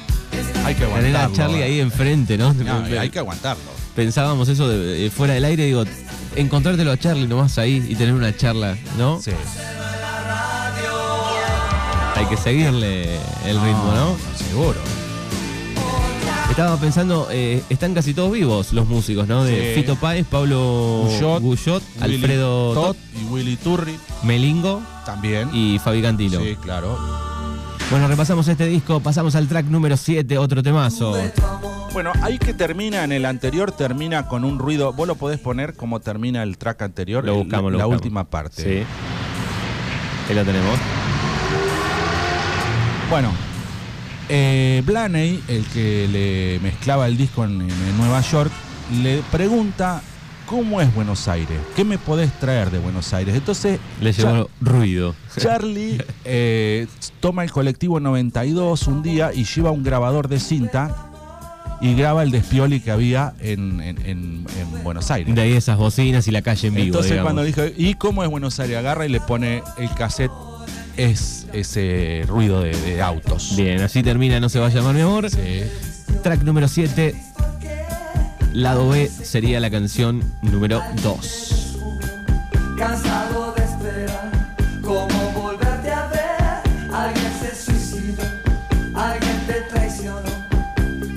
Hay 0.64 0.76
que 0.76 0.86
Tener 0.86 1.16
a 1.16 1.24
aguantarlo. 1.26 1.36
Charlie 1.36 1.64
ahí 1.64 1.80
enfrente, 1.82 2.38
¿no? 2.38 2.54
No, 2.54 2.86
hay 3.00 3.10
que 3.10 3.20
aguantarlo. 3.20 3.64
Pensábamos 3.96 4.48
eso 4.48 4.68
de, 4.70 5.06
eh, 5.06 5.10
fuera 5.10 5.34
del 5.34 5.44
aire, 5.44 5.66
digo, 5.66 5.84
encontrártelo 6.36 6.92
a 6.92 6.98
Charlie 6.98 7.28
nomás 7.28 7.58
ahí 7.58 7.86
y 7.88 7.96
tener 7.96 8.14
una 8.14 8.36
charla, 8.36 8.78
¿no? 8.98 9.22
Sí. 9.22 9.32
Hay 12.16 12.26
que 12.26 12.38
seguirle 12.38 13.16
el 13.46 13.62
ritmo, 13.62 13.94
¿no? 13.94 14.18
Seguro. 14.38 14.97
Estaba 16.58 16.76
pensando, 16.78 17.28
eh, 17.30 17.62
están 17.70 17.94
casi 17.94 18.16
todos 18.16 18.32
vivos 18.32 18.74
los 18.74 18.88
músicos, 18.88 19.28
¿no? 19.28 19.44
De 19.44 19.76
Sí. 19.76 19.82
Fito 19.82 19.96
Páez, 19.96 20.26
Pablo 20.26 21.04
Guyot, 21.06 21.40
Guyot, 21.40 21.84
Willy 22.02 22.16
Alfredo 22.16 22.74
Tot, 22.74 22.98
y 23.14 23.26
Willy 23.26 23.56
Turri 23.58 23.96
Melingo 24.24 24.82
también. 25.06 25.52
y 25.54 25.78
Fabi 25.78 26.02
Cantilo. 26.02 26.42
Sí, 26.42 26.56
claro. 26.60 26.98
Bueno, 27.92 28.08
repasamos 28.08 28.48
este 28.48 28.66
disco, 28.66 29.00
pasamos 29.02 29.36
al 29.36 29.48
track 29.48 29.68
número 29.68 29.96
7, 29.98 30.36
otro 30.40 30.64
temazo. 30.64 31.16
Bueno, 31.94 32.12
ahí 32.24 32.40
que 32.40 32.56
termina 32.56 33.04
en 33.04 33.12
el 33.12 33.26
anterior, 33.26 33.72
termina 33.72 34.28
con 34.28 34.44
un 34.44 34.58
ruido. 34.58 34.94
Vos 34.94 35.08
lo 35.08 35.14
podés 35.14 35.40
poner 35.40 35.76
como 35.76 36.00
termina 36.00 36.42
el 36.42 36.58
track 36.58 36.82
anterior, 36.82 37.24
Lo 37.24 37.34
el- 37.34 37.38
buscamos, 37.44 37.72
la, 37.72 37.78
buscamos. 37.86 37.96
última 37.98 38.24
parte. 38.24 38.64
Sí. 38.64 38.84
Ahí 40.28 40.36
lo 40.36 40.44
tenemos. 40.44 40.76
Bueno, 43.12 43.30
eh, 44.30 44.82
Blaney, 44.86 45.42
el 45.48 45.66
que 45.68 46.08
le 46.12 46.60
mezclaba 46.62 47.08
el 47.08 47.18
disco 47.18 47.44
en, 47.46 47.62
en 47.62 47.98
Nueva 47.98 48.22
York, 48.22 48.52
le 49.02 49.22
pregunta 49.32 50.02
cómo 50.46 50.80
es 50.82 50.94
Buenos 50.96 51.28
Aires, 51.28 51.60
qué 51.76 51.84
me 51.84 51.98
podés 51.98 52.32
traer 52.40 52.72
de 52.72 52.80
Buenos 52.80 53.14
Aires. 53.14 53.36
Entonces, 53.36 53.80
Le 54.02 54.14
llevó 54.14 54.50
ruido. 54.62 55.14
Charlie 55.38 56.02
eh, 56.26 56.88
toma 57.20 57.44
el 57.44 57.52
colectivo 57.52 58.00
92 58.00 58.88
un 58.88 59.04
día 59.04 59.34
y 59.34 59.44
lleva 59.44 59.72
un 59.72 59.84
grabador 59.84 60.28
de 60.30 60.40
cinta 60.40 61.04
y 61.80 61.94
graba 61.96 62.24
el 62.24 62.32
despioli 62.32 62.80
que 62.80 62.90
había 62.92 63.34
en, 63.40 63.82
en- 63.82 63.98
en- 64.06 64.46
en 64.60 64.84
Buenos 64.84 65.12
Aires. 65.12 65.36
De 65.36 65.42
ahí 65.42 65.52
esas 65.54 65.78
bocinas 65.78 66.28
y 66.28 66.32
la 66.32 66.42
calle 66.42 66.70
en 66.70 66.74
vivo. 66.76 66.86
Entonces 66.88 67.12
digamos. 67.12 67.28
cuando 67.34 67.44
dijo, 67.44 67.62
¿y 67.78 67.94
cómo 67.96 68.24
es 68.24 68.30
Buenos 68.30 68.60
Aires? 68.60 68.78
Agarra 68.78 69.06
y 69.06 69.10
le 69.10 69.20
pone 69.20 69.62
el 69.78 69.90
cassette, 69.92 70.32
es 70.98 71.46
ese 71.54 72.24
ruido 72.28 72.62
de, 72.62 72.76
de 72.80 73.02
autos. 73.02 73.56
Bien, 73.56 73.82
así 73.82 74.04
termina 74.04 74.40
No 74.40 74.50
se 74.50 74.60
va 74.60 74.68
a 74.68 74.70
llamar 74.70 74.96
mi 74.96 75.02
amor. 75.02 75.30
Sí. 75.30 75.64
Track 76.24 76.42
número 76.44 76.68
7. 76.68 77.16
Lado 78.54 78.90
B 78.90 79.08
sería 79.08 79.60
la 79.60 79.70
canción 79.70 80.24
número 80.42 80.82
2. 81.04 81.78
Cansado 82.78 83.54
de 83.56 83.64
esperar, 83.64 84.32
cómo 84.82 85.32
volverte 85.36 85.92
a 85.92 86.08
ver. 86.08 86.94
Alguien 86.94 87.32
se 87.40 87.56
suicidó, 87.56 88.24
alguien 88.96 89.46
te 89.48 89.54
traicionó. 89.70 90.22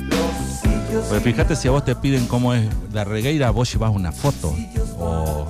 Los. 0.08 1.08
Pero 1.08 1.20
fíjate 1.22 1.56
si 1.56 1.68
a 1.68 1.70
vos 1.70 1.84
te 1.84 1.94
piden 1.96 2.26
cómo 2.26 2.52
es 2.54 2.66
la 2.92 3.04
regueira, 3.04 3.50
vos 3.50 3.72
llevas 3.72 3.90
una 3.94 4.12
foto. 4.12 4.54
O, 4.98 5.48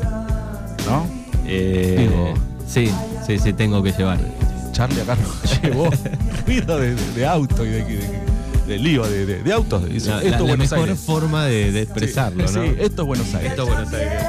¿No? 0.87 1.07
Eh, 1.47 1.97
Digo. 2.09 2.35
sí, 2.69 2.93
sí, 3.39 3.39
sí, 3.45 3.53
tengo 3.53 3.83
que 3.83 3.93
llevar. 3.93 4.19
Charlie 4.73 5.01
acá 5.03 5.17
no 5.17 5.61
llevó 5.63 5.91
ruido 6.47 6.79
de, 6.79 7.27
auto 7.27 7.65
y 7.65 7.69
de, 7.71 7.85
de- 7.85 8.21
de 8.67 8.79
lío 8.79 9.05
de, 9.07 9.27
de- 9.27 9.43
de 9.43 9.53
autos. 9.53 9.89
Dice, 9.89 10.11
La, 10.11 10.17
esto 10.23 10.29
la- 10.29 10.35
es 10.37 10.41
la 10.41 10.47
Buenos 10.49 10.71
mejor 10.71 10.89
Aires. 10.89 11.01
forma 11.05 11.45
de, 11.47 11.73
de 11.73 11.83
expresarlo, 11.83 12.47
sí, 12.49 12.55
¿no? 12.57 12.63
sí, 12.65 12.71
esto 12.79 13.03
es 13.03 13.09
Buenos 13.09 13.35
Aires. 13.35 13.51
Esto 13.51 13.63
es 13.63 13.69
Buenos 13.69 13.93
Aires. 13.93 14.23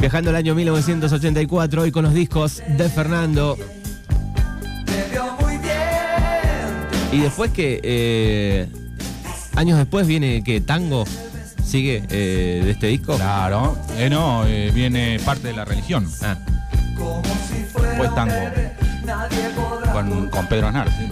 Viajando 0.00 0.30
al 0.30 0.36
año 0.36 0.54
1984 0.54 1.86
y 1.86 1.90
con 1.92 2.04
los 2.04 2.14
discos 2.14 2.62
de 2.68 2.88
Fernando. 2.88 3.56
Y 7.10 7.20
después 7.20 7.50
que 7.52 7.80
eh, 7.82 8.68
años 9.56 9.78
después 9.78 10.06
viene 10.06 10.42
que 10.44 10.60
Tango 10.60 11.04
sigue 11.64 12.02
eh, 12.10 12.62
de 12.64 12.70
este 12.70 12.86
disco. 12.88 13.16
Claro. 13.16 13.76
Eh, 13.96 14.08
no, 14.10 14.44
eh, 14.46 14.70
viene 14.74 15.18
parte 15.24 15.48
de 15.48 15.54
la 15.54 15.64
religión. 15.64 16.06
Ah, 16.22 16.36
Como 16.98 17.22
si 17.48 17.64
fuera 17.64 17.96
Pues 17.96 18.08
un 18.10 18.14
tango. 18.14 18.34
Con, 19.92 20.28
con 20.28 20.46
Pedro 20.48 20.68
Aznar. 20.68 20.88
sí. 20.90 21.08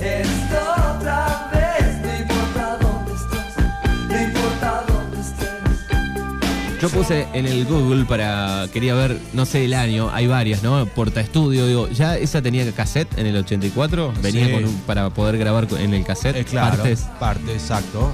Yo 6.80 6.90
puse 6.90 7.26
en 7.32 7.46
el 7.46 7.64
Google 7.64 8.04
para 8.04 8.66
quería 8.70 8.94
ver, 8.94 9.18
no 9.32 9.46
sé 9.46 9.64
el 9.64 9.72
año, 9.72 10.10
hay 10.12 10.26
varias, 10.26 10.62
¿no? 10.62 10.84
Porta 10.86 11.20
estudio, 11.22 11.66
digo, 11.66 11.88
ya 11.88 12.16
esa 12.18 12.42
tenía 12.42 12.70
cassette 12.72 13.18
en 13.18 13.26
el 13.26 13.36
84, 13.38 14.12
venía 14.20 14.46
Sí. 14.46 14.52
con 14.52 14.64
un- 14.66 14.76
para 14.80 15.08
poder 15.08 15.38
grabar 15.38 15.66
en 15.78 15.94
el 15.94 16.04
cassette 16.04 16.36
Eh, 16.36 16.44
claro, 16.44 16.76
partes. 16.76 17.00
parte, 17.18 17.52
exacto. 17.54 18.12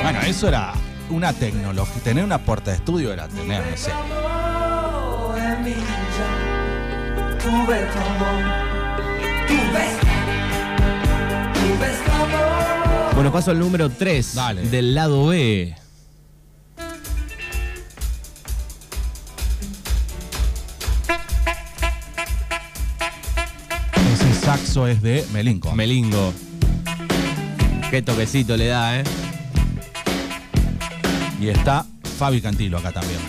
Bueno, 0.00 0.20
eso 0.20 0.46
era 0.46 0.72
una 1.10 1.32
tecnología. 1.32 2.02
Tener 2.04 2.24
una 2.24 2.38
puerta 2.38 2.70
de 2.70 2.76
estudio 2.76 3.12
era 3.12 3.26
tener, 3.26 3.62
no 3.68 3.76
sé. 3.76 3.90
Emilia, 6.18 7.38
tuve 7.38 7.78
tu 7.92 7.98
amor, 7.98 8.42
tú 9.46 9.54
ves, 9.74 9.94
tú 11.54 11.80
ves 11.80 12.04
tu 12.04 12.10
amor. 12.12 13.14
Bueno, 13.14 13.32
paso 13.32 13.50
al 13.50 13.58
número 13.58 13.90
3 13.90 14.34
Dale. 14.34 14.62
del 14.68 14.94
lado 14.94 15.26
B. 15.26 15.74
Ese 24.12 24.34
saxo 24.34 24.86
es 24.86 25.02
de 25.02 25.24
Melinco. 25.32 25.72
Melingo. 25.72 26.32
Qué 27.90 28.02
toquecito 28.02 28.56
le 28.56 28.66
da, 28.66 29.00
¿eh? 29.00 29.04
y 31.40 31.48
está 31.48 31.86
Fabi 32.18 32.40
Cantilo 32.40 32.78
acá 32.78 32.92
también. 32.92 33.20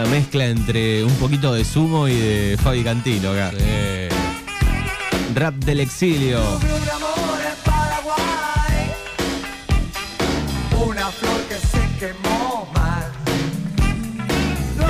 Una 0.00 0.08
mezcla 0.08 0.46
entre 0.46 1.04
un 1.04 1.12
poquito 1.16 1.52
de 1.52 1.62
sumo 1.62 2.08
y 2.08 2.14
de 2.14 2.58
Fabi 2.62 2.82
Cantilo 2.82 3.32
acá. 3.32 3.52
Eh, 3.58 4.08
Rap 5.34 5.56
del 5.56 5.80
exilio. 5.80 6.40
En 6.40 7.70
Paraguay, 7.70 8.94
una 10.88 11.06
flor 11.08 11.42
que 11.50 11.56
se 11.56 11.98
quemó 11.98 12.66
mal. 12.72 13.12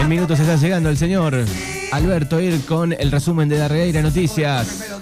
En 0.01 0.09
minutos 0.09 0.39
está 0.39 0.55
llegando 0.55 0.89
el 0.91 0.97
señor 0.97 1.45
Alberto 1.91 2.41
Ir 2.41 2.65
con 2.65 2.93
el 2.93 3.11
resumen 3.11 3.49
de 3.49 3.59
la 3.59 3.67
Regueira 3.67 4.03
Noticias. 4.03 4.93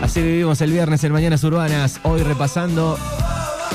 Así 0.00 0.22
vivimos 0.22 0.58
el 0.62 0.72
viernes 0.72 1.04
en 1.04 1.12
Mañanas 1.12 1.44
Urbanas, 1.44 2.00
hoy 2.02 2.22
repasando 2.22 2.98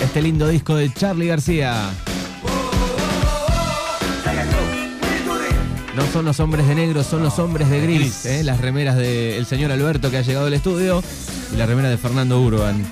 este 0.01 0.19
lindo 0.19 0.47
disco 0.47 0.73
de 0.73 0.91
Charlie 0.91 1.27
García. 1.27 1.91
No 5.95 6.05
son 6.11 6.25
los 6.25 6.39
hombres 6.39 6.67
de 6.67 6.73
negro, 6.75 7.03
son 7.03 7.21
los 7.23 7.37
hombres 7.39 7.69
de 7.69 7.79
gris. 7.81 8.25
¿eh? 8.25 8.43
Las 8.43 8.59
remeras 8.59 8.97
del 8.97 9.45
señor 9.45 9.71
Alberto 9.71 10.09
que 10.09 10.17
ha 10.17 10.21
llegado 10.21 10.47
al 10.47 10.53
estudio 10.53 11.03
y 11.53 11.57
la 11.57 11.65
remera 11.67 11.89
de 11.89 11.97
Fernando 11.97 12.41
Urban. 12.41 12.83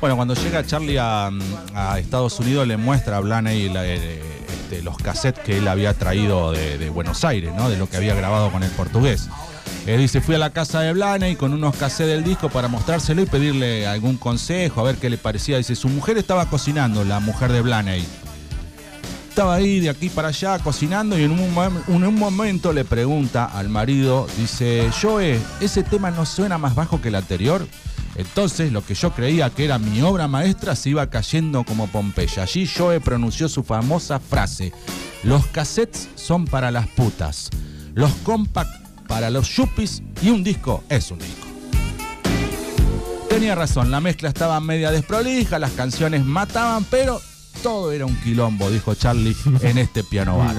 Bueno, 0.00 0.16
cuando 0.16 0.34
llega 0.34 0.64
Charlie 0.66 0.98
a, 0.98 1.30
a 1.74 1.98
Estados 1.98 2.38
Unidos 2.38 2.66
le 2.68 2.76
muestra 2.76 3.16
a 3.16 3.20
Blaney 3.20 3.70
la- 3.70 3.86
eh, 3.86 4.20
este, 4.48 4.82
los 4.82 4.98
cassettes 4.98 5.42
que 5.42 5.56
él 5.58 5.66
había 5.68 5.94
traído 5.94 6.52
de, 6.52 6.76
de 6.76 6.90
Buenos 6.90 7.24
Aires, 7.24 7.52
¿no? 7.56 7.70
De 7.70 7.78
lo 7.78 7.88
que 7.88 7.96
había 7.96 8.14
grabado 8.14 8.50
con 8.50 8.62
el 8.62 8.70
portugués. 8.72 9.28
Él 9.86 10.00
dice, 10.00 10.20
fui 10.20 10.34
a 10.34 10.38
la 10.38 10.50
casa 10.50 10.80
de 10.80 10.92
Blaney 10.92 11.36
con 11.36 11.52
unos 11.54 11.76
cassettes 11.76 12.08
del 12.14 12.24
disco 12.24 12.50
para 12.50 12.68
mostrárselo 12.68 13.22
y 13.22 13.26
pedirle 13.26 13.86
algún 13.86 14.16
consejo, 14.18 14.80
a 14.80 14.84
ver 14.84 14.96
qué 14.96 15.08
le 15.08 15.16
parecía. 15.16 15.56
Dice, 15.56 15.74
su 15.76 15.88
mujer 15.88 16.18
estaba 16.18 16.44
cocinando, 16.50 17.04
la 17.04 17.20
mujer 17.20 17.52
de 17.52 17.62
Blaney. 17.62 18.04
Estaba 19.36 19.56
ahí 19.56 19.80
de 19.80 19.90
aquí 19.90 20.08
para 20.08 20.28
allá 20.28 20.58
cocinando 20.60 21.18
y 21.18 21.24
en 21.24 21.30
un, 21.30 21.54
mom- 21.54 21.82
en 21.88 22.04
un 22.06 22.14
momento 22.14 22.72
le 22.72 22.86
pregunta 22.86 23.44
al 23.44 23.68
marido, 23.68 24.26
dice, 24.38 24.88
Joe, 25.02 25.38
¿ese 25.60 25.82
tema 25.82 26.10
no 26.10 26.24
suena 26.24 26.56
más 26.56 26.74
bajo 26.74 27.02
que 27.02 27.08
el 27.08 27.16
anterior? 27.16 27.68
Entonces 28.14 28.72
lo 28.72 28.82
que 28.82 28.94
yo 28.94 29.10
creía 29.10 29.50
que 29.50 29.66
era 29.66 29.78
mi 29.78 30.00
obra 30.00 30.26
maestra 30.26 30.74
se 30.74 30.88
iba 30.88 31.10
cayendo 31.10 31.64
como 31.64 31.86
Pompeya. 31.86 32.44
Allí 32.44 32.66
Joe 32.66 32.98
pronunció 32.98 33.50
su 33.50 33.62
famosa 33.62 34.20
frase, 34.20 34.72
los 35.22 35.44
cassettes 35.48 36.08
son 36.14 36.46
para 36.46 36.70
las 36.70 36.86
putas, 36.86 37.50
los 37.92 38.12
compact 38.24 38.72
para 39.06 39.28
los 39.28 39.54
yuppies 39.54 40.02
y 40.22 40.30
un 40.30 40.42
disco 40.44 40.82
es 40.88 41.10
un 41.10 41.18
disco. 41.18 41.46
Tenía 43.28 43.54
razón, 43.54 43.90
la 43.90 44.00
mezcla 44.00 44.30
estaba 44.30 44.58
media 44.60 44.90
desprolija, 44.90 45.58
las 45.58 45.72
canciones 45.72 46.24
mataban, 46.24 46.84
pero 46.84 47.20
todo 47.62 47.92
era 47.92 48.06
un 48.06 48.16
quilombo, 48.20 48.70
dijo 48.70 48.94
Charlie 48.94 49.36
en 49.62 49.78
este 49.78 50.04
piano 50.04 50.38
bar. 50.38 50.56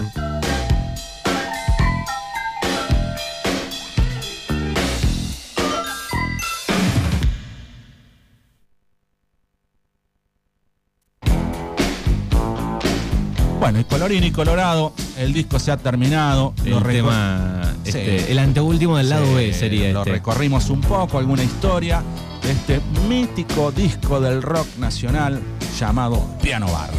Bueno, 13.59 13.79
y 13.79 13.83
colorín 13.85 14.23
y 14.23 14.31
colorado, 14.31 14.93
el 15.17 15.33
disco 15.33 15.59
se 15.59 15.71
ha 15.71 15.77
terminado. 15.77 16.53
El 16.63 16.81
tema, 16.83 17.73
Sí. 17.83 17.89
este, 17.89 18.31
el 18.31 18.39
anteúltimo 18.39 18.97
del 18.97 19.09
lado 19.09 19.25
Sí, 19.25 19.33
B 19.33 19.53
sería 19.53 19.91
Lo 19.91 19.99
este. 20.01 20.11
recorrimos 20.11 20.69
un 20.69 20.81
poco, 20.81 21.17
alguna 21.17 21.43
historia 21.43 22.03
este 22.47 22.81
mítico 23.07 23.71
disco 23.71 24.21
del 24.21 24.41
rock 24.41 24.67
nacional 24.77 25.41
llamado 25.77 26.25
Piano 26.41 26.71
Bar. 26.71 26.89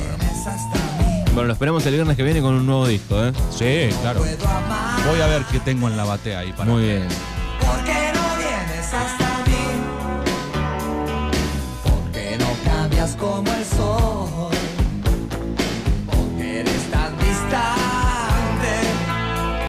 Bueno, 1.33 1.49
lo 1.49 1.53
esperamos 1.53 1.87
el 1.87 1.95
viernes 1.95 2.17
que 2.17 2.23
viene 2.23 2.41
con 2.41 2.55
un 2.55 2.67
nuevo 2.67 2.87
disco, 2.87 3.25
¿eh? 3.25 3.33
Sí, 3.51 3.95
claro. 4.03 4.21
Voy 4.21 5.21
a 5.21 5.27
ver 5.27 5.43
qué 5.51 5.61
tengo 5.61 5.89
en 5.89 5.97
la 5.97 6.05
batea 6.05 6.41
ahí 6.41 6.53
para. 6.53 6.71
Muy 6.71 6.83
bien. 6.83 7.09
¿Por 7.61 7.85
qué 7.85 8.13
no 8.15 8.37
vienes 8.37 8.93
hasta 8.93 9.29
mí? 9.47 9.65
¿Por 11.83 12.13
qué 12.13 12.37
no 12.39 12.71
cambias 12.71 13.15
como 13.17 13.53
el 13.53 13.65
sol? 13.65 14.58